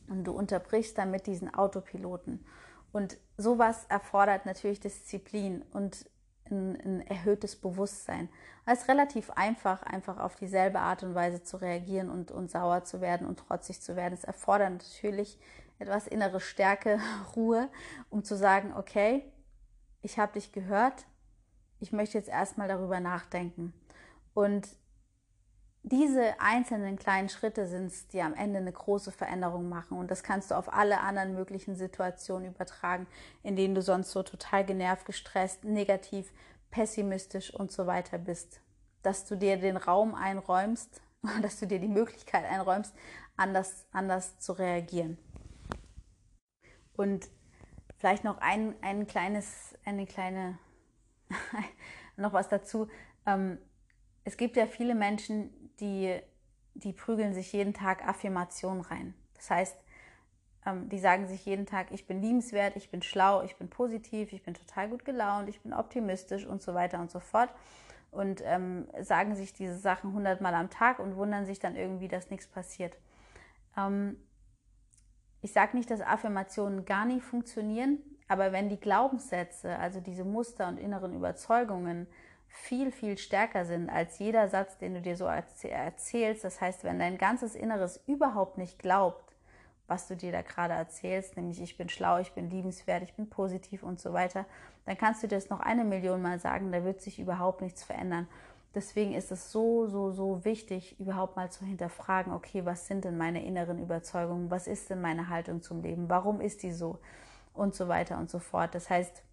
Und 0.08 0.24
du 0.24 0.32
unterbrichst 0.32 0.98
damit 0.98 1.26
diesen 1.26 1.52
Autopiloten. 1.52 2.44
Und 2.92 3.18
sowas 3.36 3.86
erfordert 3.88 4.46
natürlich 4.46 4.80
Disziplin 4.80 5.62
und 5.72 6.06
ein, 6.50 6.80
ein 6.80 7.06
erhöhtes 7.06 7.56
Bewusstsein. 7.56 8.28
Es 8.66 8.82
ist 8.82 8.88
relativ 8.88 9.30
einfach, 9.30 9.82
einfach 9.82 10.18
auf 10.18 10.36
dieselbe 10.36 10.80
Art 10.80 11.02
und 11.02 11.14
Weise 11.14 11.42
zu 11.42 11.56
reagieren 11.56 12.10
und, 12.10 12.30
und 12.30 12.50
sauer 12.50 12.84
zu 12.84 13.00
werden 13.00 13.26
und 13.26 13.38
trotzig 13.38 13.80
zu 13.80 13.96
werden. 13.96 14.14
Es 14.14 14.24
erfordert 14.24 14.70
natürlich 14.70 15.38
etwas 15.78 16.06
innere 16.06 16.40
Stärke, 16.40 17.00
Ruhe, 17.36 17.68
um 18.10 18.24
zu 18.24 18.36
sagen, 18.36 18.74
okay, 18.76 19.24
ich 20.02 20.18
habe 20.18 20.32
dich 20.32 20.52
gehört, 20.52 21.06
ich 21.78 21.92
möchte 21.92 22.18
jetzt 22.18 22.28
erstmal 22.28 22.68
darüber 22.68 23.00
nachdenken. 23.00 23.72
Und 24.34 24.68
diese 25.82 26.38
einzelnen 26.40 26.98
kleinen 26.98 27.30
Schritte 27.30 27.66
sind 27.66 27.86
es, 27.86 28.06
die 28.08 28.20
am 28.20 28.34
Ende 28.34 28.58
eine 28.58 28.72
große 28.72 29.12
Veränderung 29.12 29.68
machen. 29.68 29.96
Und 29.96 30.10
das 30.10 30.22
kannst 30.22 30.50
du 30.50 30.54
auf 30.54 30.72
alle 30.72 31.00
anderen 31.00 31.34
möglichen 31.34 31.74
Situationen 31.74 32.50
übertragen, 32.50 33.06
in 33.42 33.56
denen 33.56 33.74
du 33.74 33.80
sonst 33.80 34.10
so 34.10 34.22
total 34.22 34.64
genervt, 34.64 35.06
gestresst, 35.06 35.64
negativ, 35.64 36.32
pessimistisch 36.70 37.52
und 37.54 37.72
so 37.72 37.86
weiter 37.86 38.18
bist. 38.18 38.60
Dass 39.02 39.24
du 39.24 39.36
dir 39.36 39.56
den 39.56 39.78
Raum 39.78 40.14
einräumst, 40.14 41.00
dass 41.42 41.58
du 41.58 41.66
dir 41.66 41.78
die 41.78 41.88
Möglichkeit 41.88 42.44
einräumst, 42.44 42.94
anders, 43.36 43.86
anders 43.90 44.38
zu 44.38 44.52
reagieren. 44.52 45.16
Und 46.92 47.28
vielleicht 47.96 48.24
noch 48.24 48.36
ein, 48.38 48.74
ein 48.82 49.06
kleines, 49.06 49.74
eine 49.86 50.04
kleine, 50.04 50.58
noch 52.18 52.34
was 52.34 52.50
dazu. 52.50 52.88
Ähm, 53.24 53.56
es 54.24 54.36
gibt 54.36 54.56
ja 54.56 54.66
viele 54.66 54.94
Menschen, 54.94 55.50
die, 55.80 56.18
die 56.74 56.92
prügeln 56.92 57.34
sich 57.34 57.52
jeden 57.52 57.74
Tag 57.74 58.06
Affirmationen 58.06 58.82
rein. 58.82 59.14
Das 59.34 59.50
heißt, 59.50 59.76
ähm, 60.66 60.88
die 60.88 60.98
sagen 60.98 61.26
sich 61.26 61.44
jeden 61.46 61.66
Tag, 61.66 61.90
ich 61.90 62.06
bin 62.06 62.20
liebenswert, 62.20 62.76
ich 62.76 62.90
bin 62.90 63.02
schlau, 63.02 63.42
ich 63.42 63.56
bin 63.56 63.68
positiv, 63.68 64.32
ich 64.32 64.42
bin 64.42 64.54
total 64.54 64.88
gut 64.88 65.04
gelaunt, 65.04 65.48
ich 65.48 65.60
bin 65.60 65.72
optimistisch 65.72 66.44
und 66.46 66.62
so 66.62 66.74
weiter 66.74 67.00
und 67.00 67.10
so 67.10 67.20
fort. 67.20 67.50
Und 68.10 68.42
ähm, 68.44 68.88
sagen 69.00 69.36
sich 69.36 69.52
diese 69.52 69.78
Sachen 69.78 70.12
hundertmal 70.12 70.54
am 70.54 70.68
Tag 70.68 70.98
und 70.98 71.16
wundern 71.16 71.46
sich 71.46 71.60
dann 71.60 71.76
irgendwie, 71.76 72.08
dass 72.08 72.30
nichts 72.30 72.48
passiert. 72.48 72.98
Ähm, 73.76 74.16
ich 75.42 75.52
sage 75.52 75.76
nicht, 75.76 75.90
dass 75.90 76.00
Affirmationen 76.00 76.84
gar 76.84 77.06
nicht 77.06 77.22
funktionieren, 77.22 77.98
aber 78.28 78.52
wenn 78.52 78.68
die 78.68 78.80
Glaubenssätze, 78.80 79.78
also 79.78 80.00
diese 80.00 80.24
Muster 80.24 80.68
und 80.68 80.78
inneren 80.78 81.14
Überzeugungen, 81.14 82.06
viel, 82.50 82.90
viel 82.90 83.16
stärker 83.16 83.64
sind 83.64 83.88
als 83.88 84.18
jeder 84.18 84.48
Satz, 84.48 84.76
den 84.76 84.94
du 84.94 85.00
dir 85.00 85.16
so 85.16 85.24
erzählst, 85.24 86.44
das 86.44 86.60
heißt, 86.60 86.84
wenn 86.84 86.98
dein 86.98 87.16
ganzes 87.16 87.54
Inneres 87.54 88.02
überhaupt 88.06 88.58
nicht 88.58 88.78
glaubt, 88.78 89.34
was 89.86 90.08
du 90.08 90.16
dir 90.16 90.32
da 90.32 90.42
gerade 90.42 90.74
erzählst, 90.74 91.36
nämlich 91.36 91.60
ich 91.60 91.76
bin 91.76 91.88
schlau, 91.88 92.18
ich 92.18 92.32
bin 92.32 92.50
liebenswert, 92.50 93.02
ich 93.02 93.14
bin 93.14 93.28
positiv 93.28 93.82
und 93.82 94.00
so 94.00 94.12
weiter, 94.12 94.46
dann 94.84 94.98
kannst 94.98 95.22
du 95.22 95.28
dir 95.28 95.36
das 95.36 95.50
noch 95.50 95.60
eine 95.60 95.84
Million 95.84 96.22
Mal 96.22 96.38
sagen, 96.38 96.70
da 96.72 96.84
wird 96.84 97.00
sich 97.00 97.18
überhaupt 97.18 97.60
nichts 97.60 97.82
verändern. 97.82 98.28
Deswegen 98.74 99.14
ist 99.14 99.32
es 99.32 99.50
so, 99.50 99.88
so, 99.88 100.12
so 100.12 100.44
wichtig, 100.44 100.98
überhaupt 101.00 101.36
mal 101.36 101.50
zu 101.50 101.64
hinterfragen, 101.64 102.32
okay, 102.32 102.64
was 102.64 102.86
sind 102.86 103.04
denn 103.04 103.18
meine 103.18 103.44
inneren 103.44 103.82
Überzeugungen, 103.82 104.50
was 104.50 104.68
ist 104.68 104.90
denn 104.90 105.00
meine 105.00 105.28
Haltung 105.28 105.60
zum 105.60 105.82
Leben, 105.82 106.08
warum 106.08 106.40
ist 106.40 106.62
die 106.62 106.72
so 106.72 106.98
und 107.52 107.74
so 107.74 107.88
weiter 107.88 108.18
und 108.18 108.30
so 108.30 108.38
fort. 108.38 108.74
Das 108.74 108.88
heißt, 108.88 109.24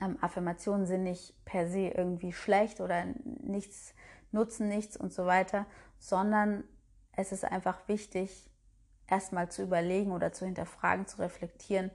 ähm, 0.00 0.18
Affirmationen 0.20 0.86
sind 0.86 1.02
nicht 1.02 1.34
per 1.44 1.68
se 1.68 1.88
irgendwie 1.88 2.32
schlecht 2.32 2.80
oder 2.80 3.04
nichts, 3.24 3.94
nutzen 4.32 4.68
nichts 4.68 4.96
und 4.96 5.12
so 5.12 5.26
weiter, 5.26 5.66
sondern 5.98 6.64
es 7.12 7.32
ist 7.32 7.44
einfach 7.44 7.88
wichtig, 7.88 8.50
erstmal 9.06 9.50
zu 9.50 9.62
überlegen 9.62 10.12
oder 10.12 10.32
zu 10.32 10.44
hinterfragen, 10.44 11.06
zu 11.06 11.18
reflektieren, 11.18 11.90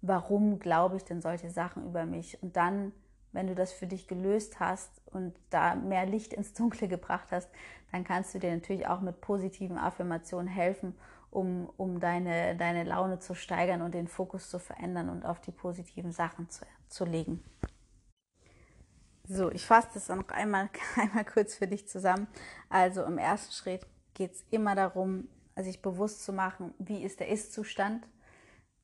warum 0.00 0.58
glaube 0.58 0.96
ich 0.96 1.04
denn 1.04 1.20
solche 1.20 1.50
Sachen 1.50 1.84
über 1.86 2.06
mich? 2.06 2.40
Und 2.42 2.56
dann, 2.56 2.92
wenn 3.32 3.46
du 3.46 3.54
das 3.54 3.72
für 3.72 3.86
dich 3.86 4.06
gelöst 4.06 4.60
hast 4.60 4.90
und 5.06 5.34
da 5.50 5.74
mehr 5.74 6.06
Licht 6.06 6.32
ins 6.32 6.52
Dunkle 6.52 6.88
gebracht 6.88 7.28
hast, 7.30 7.48
dann 7.90 8.04
kannst 8.04 8.34
du 8.34 8.38
dir 8.38 8.54
natürlich 8.54 8.86
auch 8.86 9.00
mit 9.00 9.20
positiven 9.20 9.78
Affirmationen 9.78 10.48
helfen, 10.48 10.94
um, 11.30 11.70
um 11.76 12.00
deine, 12.00 12.56
deine 12.56 12.84
Laune 12.84 13.18
zu 13.18 13.34
steigern 13.34 13.82
und 13.82 13.94
den 13.94 14.08
Fokus 14.08 14.50
zu 14.50 14.58
verändern 14.58 15.08
und 15.08 15.24
auf 15.24 15.40
die 15.40 15.52
positiven 15.52 16.12
Sachen 16.12 16.48
zu, 16.48 16.64
zu 16.88 17.04
legen. 17.04 17.42
So, 19.30 19.50
ich 19.50 19.66
fasse 19.66 19.88
das 19.92 20.08
noch 20.08 20.28
einmal, 20.28 20.70
einmal 20.96 21.24
kurz 21.24 21.54
für 21.54 21.66
dich 21.66 21.86
zusammen. 21.86 22.26
Also 22.70 23.02
im 23.04 23.18
ersten 23.18 23.52
Schritt 23.52 23.86
geht 24.14 24.32
es 24.32 24.44
immer 24.50 24.74
darum, 24.74 25.28
sich 25.56 25.82
bewusst 25.82 26.24
zu 26.24 26.32
machen, 26.32 26.72
wie 26.78 27.02
ist 27.02 27.20
der 27.20 27.28
Ist-Zustand 27.28 28.06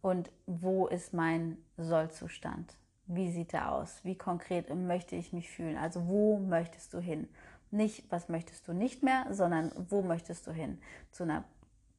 und 0.03 0.31
wo 0.47 0.87
ist 0.87 1.15
mein 1.15 1.57
Soll-Zustand. 1.79 2.77
Wie 3.07 3.31
sieht 3.31 3.55
er 3.55 3.73
aus? 3.73 4.01
Wie 4.03 4.17
konkret 4.17 4.75
möchte 4.75 5.17
ich 5.17 5.33
mich 5.33 5.51
fühlen? 5.51 5.77
Also 5.77 6.07
wo 6.07 6.39
möchtest 6.39 6.93
du 6.93 6.99
hin? 6.99 7.29
Nicht, 7.71 8.11
was 8.11 8.29
möchtest 8.29 8.69
du 8.69 8.73
nicht 8.73 9.03
mehr, 9.03 9.27
sondern 9.31 9.73
wo 9.89 10.03
möchtest 10.03 10.47
du 10.47 10.53
hin? 10.53 10.79
Zu 11.11 11.25
einer 11.25 11.45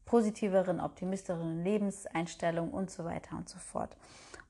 positiveren, 0.05 0.79
optimistischeren 0.79 1.63
Lebenseinstellung 1.63 2.71
und 2.71 2.91
so 2.91 3.05
weiter 3.05 3.35
und 3.37 3.49
so 3.49 3.59
fort. 3.59 3.95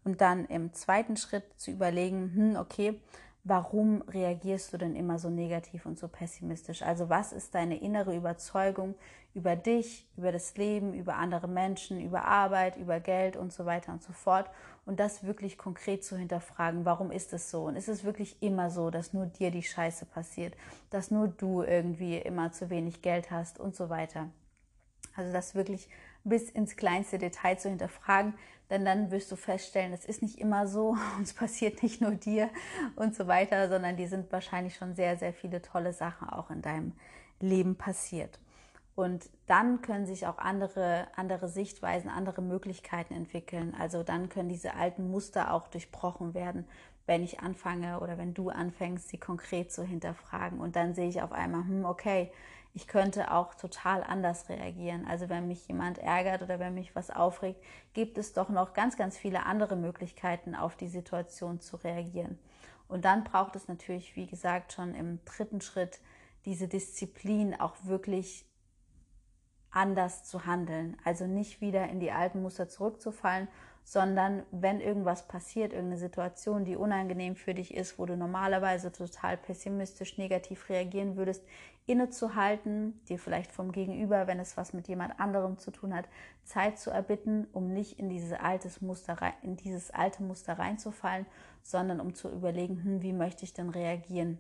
Und 0.04 0.22
dann 0.22 0.46
im 0.46 0.74
zweiten 0.74 1.18
Schritt 1.18 1.46
zu 1.58 1.72
überlegen, 1.72 2.32
hm, 2.36 2.56
okay, 2.58 3.00
warum 3.46 4.02
reagierst 4.04 4.74
du 4.74 4.78
denn 4.78 4.96
immer 4.96 5.20
so 5.20 5.30
negativ 5.30 5.86
und 5.86 5.98
so 5.98 6.08
pessimistisch? 6.08 6.82
Also 6.82 7.10
was 7.10 7.32
ist 7.32 7.56
deine 7.56 7.78
innere 7.80 8.16
Überzeugung 8.16 8.96
über 9.34 9.56
dich, 9.56 10.08
über 10.18 10.32
das 10.32 10.58
Leben, 10.58 10.94
über 10.94 11.16
andere 11.16 11.48
Menschen, 11.48 12.02
über 12.02 12.26
Arbeit, 12.26 12.76
über 12.76 13.00
Geld 13.00 13.38
und 13.38 13.54
so 13.54 13.66
weiter 13.66 13.94
und 13.94 14.04
so 14.04 14.14
fort? 14.14 14.50
Und 14.86 15.00
das 15.00 15.24
wirklich 15.24 15.58
konkret 15.58 16.04
zu 16.04 16.18
hinterfragen, 16.18 16.86
warum 16.86 17.12
ist 17.12 17.34
es 17.34 17.50
so? 17.50 17.64
Und 17.64 17.76
ist 17.76 17.90
es 17.90 18.04
wirklich 18.04 18.42
immer 18.42 18.70
so, 18.70 18.90
dass 18.90 19.14
nur 19.14 19.28
dir 19.28 19.52
die 19.52 19.64
Scheiße 19.64 20.06
passiert, 20.06 20.56
dass 20.90 21.12
nur 21.12 21.28
du 21.28 21.62
irgendwie 21.64 22.18
immer 22.18 22.52
zu 22.52 22.70
wenig 22.70 23.02
Geld 23.02 23.32
hast 23.32 23.60
und 23.60 23.76
so 23.76 23.90
weiter? 23.90 24.30
Also 25.16 25.32
das 25.32 25.56
wirklich 25.56 25.90
bis 26.24 26.50
ins 26.50 26.76
kleinste 26.76 27.18
Detail 27.18 27.58
zu 27.58 27.70
hinterfragen, 27.70 28.34
denn 28.70 28.84
dann 28.84 29.12
wirst 29.12 29.32
du 29.32 29.36
feststellen, 29.36 29.94
es 29.94 30.06
ist 30.06 30.22
nicht 30.22 30.40
immer 30.40 30.68
so 30.68 30.90
und 31.18 31.24
es 31.24 31.34
passiert 31.34 31.84
nicht 31.84 32.02
nur 32.02 32.12
dir 32.12 32.50
und 32.96 33.16
so 33.16 33.28
weiter, 33.28 33.70
sondern 33.70 33.96
die 33.98 34.08
sind 34.08 34.32
wahrscheinlich 34.32 34.76
schon 34.76 34.96
sehr, 34.96 35.18
sehr 35.18 35.34
viele 35.34 35.62
tolle 35.62 35.94
Sachen 35.94 36.30
auch 36.30 36.50
in 36.50 36.62
deinem 36.62 36.94
Leben 37.40 37.76
passiert. 37.76 38.40
Und 38.96 39.30
dann 39.46 39.82
können 39.82 40.06
sich 40.06 40.26
auch 40.26 40.38
andere, 40.38 41.08
andere 41.18 41.50
Sichtweisen, 41.50 42.10
andere 42.10 42.42
Möglichkeiten 42.42 43.14
entwickeln. 43.14 43.76
Also 43.78 44.04
dann 44.04 44.30
können 44.30 44.48
diese 44.48 44.74
alten 44.76 45.12
Muster 45.12 45.54
auch 45.54 45.68
durchbrochen 45.68 46.34
werden, 46.34 46.66
wenn 47.06 47.22
ich 47.22 47.42
anfange 47.42 48.00
oder 48.00 48.18
wenn 48.18 48.34
du 48.34 48.50
anfängst, 48.50 49.10
sie 49.10 49.18
konkret 49.18 49.72
zu 49.72 49.84
hinterfragen. 49.84 50.62
Und 50.62 50.78
dann 50.78 50.96
sehe 50.96 51.10
ich 51.10 51.22
auf 51.22 51.34
einmal, 51.34 51.66
hm, 51.66 51.84
okay, 51.84 52.32
ich 52.76 52.88
könnte 52.88 53.32
auch 53.32 53.56
total 53.56 54.04
anders 54.04 54.50
reagieren. 54.50 55.08
Also 55.08 55.30
wenn 55.30 55.48
mich 55.48 55.66
jemand 55.68 55.98
ärgert 55.98 56.44
oder 56.44 56.60
wenn 56.60 56.74
mich 56.74 56.94
was 56.94 57.10
aufregt, 57.10 57.64
gibt 57.94 58.18
es 58.18 58.34
doch 58.34 58.50
noch 58.50 58.74
ganz, 58.74 58.98
ganz 58.98 59.18
viele 59.18 59.46
andere 59.46 59.78
Möglichkeiten, 59.78 60.56
auf 60.56 60.76
die 60.76 60.90
Situation 60.90 61.62
zu 61.62 61.78
reagieren. 61.78 62.38
Und 62.90 63.06
dann 63.06 63.24
braucht 63.24 63.56
es 63.56 63.70
natürlich, 63.70 64.18
wie 64.18 64.28
gesagt, 64.28 64.74
schon 64.74 64.94
im 64.94 65.24
dritten 65.24 65.62
Schritt 65.62 66.02
diese 66.44 66.68
Disziplin, 66.68 67.58
auch 67.58 67.76
wirklich 67.84 68.46
anders 69.72 70.26
zu 70.26 70.46
handeln. 70.46 70.98
Also 71.06 71.28
nicht 71.28 71.62
wieder 71.62 71.88
in 71.88 72.02
die 72.02 72.12
alten 72.12 72.42
Muster 72.42 72.68
zurückzufallen, 72.68 73.48
sondern 73.86 74.44
wenn 74.50 74.82
irgendwas 74.82 75.28
passiert, 75.28 75.72
irgendeine 75.72 76.00
Situation, 76.00 76.66
die 76.66 76.76
unangenehm 76.76 77.36
für 77.36 77.54
dich 77.54 77.72
ist, 77.76 78.00
wo 78.00 78.08
du 78.08 78.18
normalerweise 78.18 78.92
total 78.92 79.38
pessimistisch, 79.38 80.18
negativ 80.18 80.70
reagieren 80.70 81.16
würdest, 81.18 81.44
innezuhalten, 81.86 83.00
dir 83.08 83.20
vielleicht 83.20 83.52
vom 83.52 83.72
Gegenüber, 83.72 84.26
wenn 84.26 84.40
es 84.40 84.58
was 84.58 84.74
mit 84.74 84.88
jemand 84.88 85.20
anderem 85.20 85.60
zu 85.60 85.70
tun 85.70 85.94
hat, 85.94 86.10
Zeit 86.44 86.80
zu 86.80 86.90
erbitten, 86.90 87.48
um 87.54 87.72
nicht 87.72 88.00
in, 88.00 88.10
diese 88.10 88.40
altes 88.40 88.82
Muster, 88.82 89.18
in 89.44 89.56
dieses 89.56 89.92
alte 89.92 90.24
Muster 90.24 90.58
reinzufallen, 90.58 91.28
sondern 91.62 92.00
um 92.00 92.16
zu 92.16 92.28
überlegen, 92.30 92.84
hm, 92.84 93.02
wie 93.04 93.14
möchte 93.14 93.46
ich 93.46 93.54
denn 93.54 93.70
reagieren? 93.70 94.40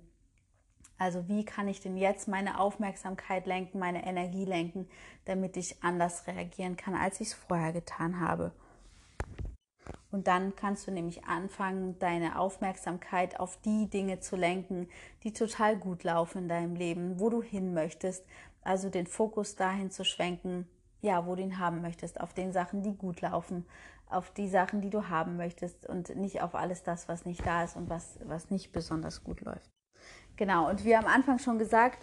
Also 0.98 1.28
wie 1.28 1.46
kann 1.46 1.68
ich 1.68 1.82
denn 1.82 1.98
jetzt 1.98 2.28
meine 2.28 2.60
Aufmerksamkeit 2.60 3.46
lenken, 3.46 3.78
meine 3.78 4.08
Energie 4.08 4.46
lenken, 4.46 4.88
damit 5.26 5.56
ich 5.56 5.84
anders 5.84 6.26
reagieren 6.26 6.78
kann, 6.78 6.96
als 6.96 7.22
ich 7.22 7.28
es 7.28 7.34
vorher 7.36 7.74
getan 7.74 8.20
habe? 8.20 8.54
Und 10.12 10.28
dann 10.28 10.56
kannst 10.56 10.88
du 10.88 10.92
nämlich 10.92 11.26
anfangen, 11.26 12.00
deine 12.00 12.40
Aufmerksamkeit 12.40 13.40
auf 13.40 13.60
die 13.62 13.90
Dinge 13.90 14.20
zu 14.20 14.36
lenken, 14.36 14.88
die 15.24 15.34
total 15.34 15.78
gut 15.78 16.04
laufen 16.04 16.44
in 16.44 16.50
deinem 16.50 16.76
Leben, 16.76 17.20
wo 17.20 17.30
du 17.30 17.42
hin 17.42 17.74
möchtest. 17.74 18.26
Also 18.64 18.90
den 18.90 19.08
Fokus 19.08 19.56
dahin 19.56 19.92
zu 19.92 20.04
schwenken, 20.04 20.68
ja, 21.02 21.26
wo 21.26 21.36
du 21.36 21.44
ihn 21.44 21.60
haben 21.60 21.82
möchtest, 21.82 22.20
auf 22.20 22.34
den 22.34 22.52
Sachen, 22.52 22.82
die 22.82 22.96
gut 22.96 23.22
laufen, 23.22 23.66
auf 24.10 24.32
die 24.32 24.48
Sachen, 24.48 24.82
die 24.82 24.90
du 24.90 25.10
haben 25.10 25.38
möchtest 25.38 25.88
und 25.88 26.16
nicht 26.16 26.42
auf 26.42 26.56
alles 26.56 26.84
das, 26.84 27.08
was 27.08 27.26
nicht 27.26 27.46
da 27.46 27.64
ist 27.64 27.76
und 27.76 27.90
was, 27.90 28.20
was 28.24 28.50
nicht 28.50 28.72
besonders 28.72 29.24
gut 29.24 29.42
läuft. 29.42 29.70
Genau, 30.36 30.70
und 30.70 30.84
wie 30.84 30.96
am 30.96 31.06
Anfang 31.06 31.40
schon 31.40 31.60
gesagt, 31.60 32.00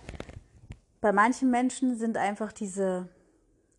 bei 1.01 1.12
manchen 1.12 1.51
Menschen 1.51 1.97
sind 1.97 2.16
einfach 2.16 2.53
diese 2.53 3.09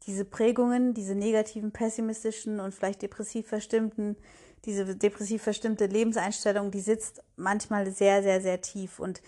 diese 0.06 0.26
Prägungen, 0.26 0.94
diese 0.94 1.16
negativen, 1.16 1.72
pessimistischen 1.72 2.60
und 2.60 2.74
vielleicht 2.74 3.02
depressiv 3.02 3.48
verstimmten, 3.48 4.18
diese 4.66 4.96
depressiv 4.96 5.44
verstimmte 5.44 5.86
Lebenseinstellung, 5.86 6.72
die 6.72 6.82
sitzt 6.82 7.22
manchmal 7.36 7.92
sehr, 7.92 8.24
sehr, 8.24 8.42
sehr 8.42 8.62
tief. 8.62 9.00
Und 9.00 9.22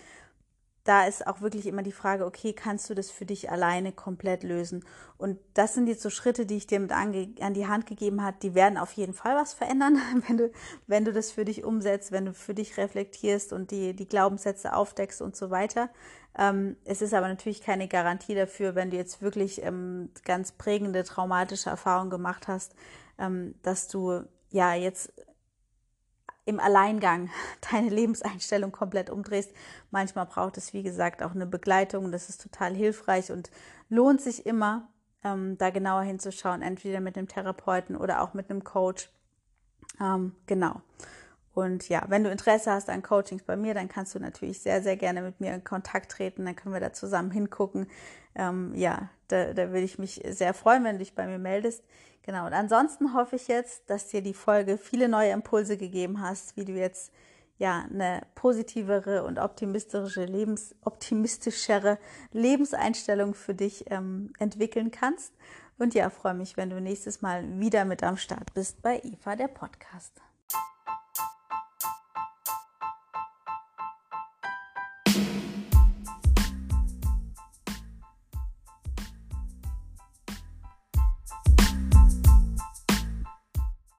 da 0.86 1.08
ist 1.08 1.26
auch 1.26 1.42
wirklich 1.42 1.66
immer 1.66 1.82
die 1.82 1.92
Frage, 1.92 2.26
okay, 2.26 2.54
kannst 2.54 2.90
du 2.90 2.94
das 2.94 3.10
für 3.10 3.26
dich 3.26 3.50
alleine 3.50 3.92
komplett 3.92 4.44
lösen? 4.44 4.86
Und 5.18 5.40
das 5.56 5.74
sind 5.74 5.88
jetzt 5.88 6.04
so 6.04 6.12
Schritte, 6.12 6.46
die 6.46 6.58
ich 6.58 6.68
dir 6.68 6.80
mit 6.80 6.92
an 6.92 7.54
die 7.54 7.68
Hand 7.68 7.88
gegeben 7.88 8.24
habe, 8.24 8.38
die 8.42 8.54
werden 8.54 8.78
auf 8.78 8.92
jeden 8.94 9.14
Fall 9.14 9.36
was 9.36 9.54
verändern, 9.54 10.00
wenn 10.28 10.38
du, 10.38 10.52
wenn 10.88 11.04
du 11.04 11.12
das 11.12 11.32
für 11.32 11.44
dich 11.44 11.64
umsetzt, 11.64 12.12
wenn 12.12 12.26
du 12.26 12.34
für 12.34 12.54
dich 12.54 12.78
reflektierst 12.78 13.52
und 13.52 13.72
die, 13.72 13.96
die 13.96 14.08
Glaubenssätze 14.08 14.74
aufdeckst 14.74 15.22
und 15.22 15.36
so 15.36 15.50
weiter. 15.50 15.90
Ähm, 16.38 16.76
es 16.84 17.02
ist 17.02 17.14
aber 17.14 17.28
natürlich 17.28 17.62
keine 17.62 17.88
Garantie 17.88 18.36
dafür, 18.36 18.76
wenn 18.76 18.92
du 18.92 18.98
jetzt 18.98 19.22
wirklich 19.22 19.64
ähm, 19.64 20.10
ganz 20.26 20.52
prägende 20.52 21.04
traumatische 21.04 21.70
Erfahrungen 21.70 22.10
gemacht 22.10 22.48
hast, 22.48 22.76
ähm, 23.18 23.56
dass 23.62 23.88
du 23.88 24.24
ja 24.50 24.74
jetzt 24.74 25.14
im 26.46 26.60
Alleingang 26.60 27.30
deine 27.72 27.90
Lebenseinstellung 27.90 28.72
komplett 28.72 29.10
umdrehst. 29.10 29.52
Manchmal 29.92 30.26
braucht 30.26 30.58
es, 30.58 30.74
wie 30.74 30.84
gesagt, 30.84 31.24
auch 31.24 31.34
eine 31.34 31.46
Begleitung. 31.46 32.12
Das 32.12 32.30
ist 32.30 32.42
total 32.42 32.76
hilfreich 32.76 33.32
und 33.32 33.50
lohnt 33.90 34.22
sich 34.22 34.46
immer, 34.46 34.90
ähm, 35.24 35.58
da 35.58 35.70
genauer 35.70 36.04
hinzuschauen, 36.04 36.62
entweder 36.62 37.00
mit 37.00 37.18
einem 37.18 37.28
Therapeuten 37.28 37.96
oder 37.96 38.22
auch 38.22 38.34
mit 38.34 38.50
einem 38.50 38.64
Coach. 38.64 39.10
Ähm, 40.00 40.36
genau. 40.46 40.82
Und 41.56 41.88
ja, 41.88 42.04
wenn 42.10 42.26
du 42.26 42.30
Interesse 42.30 42.70
hast 42.70 42.90
an 42.90 43.02
Coachings 43.02 43.44
bei 43.44 43.56
mir, 43.56 43.74
dann 43.74 43.88
kannst 43.88 44.14
du 44.14 44.20
natürlich 44.20 44.60
sehr, 44.60 44.84
sehr 44.84 44.98
gerne 44.98 45.22
mit 45.22 45.40
mir 45.40 45.56
in 45.56 45.64
Kontakt 45.64 46.12
treten. 46.12 46.44
Dann 46.44 46.56
können 46.58 46.74
wir 46.74 46.82
da 46.82 46.92
zusammen 46.92 47.32
hingucken. 47.32 47.88
Ähm, 48.36 48.74
ja, 48.76 49.10
da, 49.30 49.54
da 49.54 49.70
würde 49.70 49.86
ich 49.86 49.98
mich 49.98 50.22
sehr 50.28 50.54
freuen, 50.54 50.84
wenn 50.84 50.96
du 50.96 51.00
dich 51.00 51.16
bei 51.16 51.26
mir 51.26 51.40
meldest. 51.40 51.82
Genau. 52.24 52.46
Und 52.46 52.52
ansonsten 52.52 53.14
hoffe 53.14 53.38
ich 53.38 53.48
jetzt, 53.48 53.90
dass 53.90 54.08
dir 54.08 54.22
die 54.22 54.34
Folge 54.34 54.78
viele 54.78 55.08
neue 55.08 55.32
Impulse 55.32 55.78
gegeben 55.78 56.22
hast, 56.22 56.58
wie 56.58 56.66
du 56.66 56.74
jetzt 56.74 57.14
ja 57.58 57.86
eine 57.90 58.24
positivere 58.36 59.24
und 59.24 59.40
optimistischere 59.40 60.26
Lebens 60.26 60.76
optimistischere 60.82 62.00
Lebenseinstellung 62.34 63.34
für 63.34 63.56
dich 63.56 63.90
ähm, 63.92 64.34
entwickeln 64.40 64.92
kannst. 64.92 65.34
Und 65.78 65.94
ja, 65.94 66.10
freue 66.10 66.34
mich, 66.34 66.58
wenn 66.58 66.70
du 66.70 66.82
nächstes 66.82 67.22
Mal 67.22 67.46
wieder 67.62 67.86
mit 67.86 68.04
am 68.04 68.18
Start 68.18 68.54
bist 68.54 68.82
bei 68.82 69.00
Eva, 69.06 69.38
der 69.38 69.48
Podcast. 69.48 70.22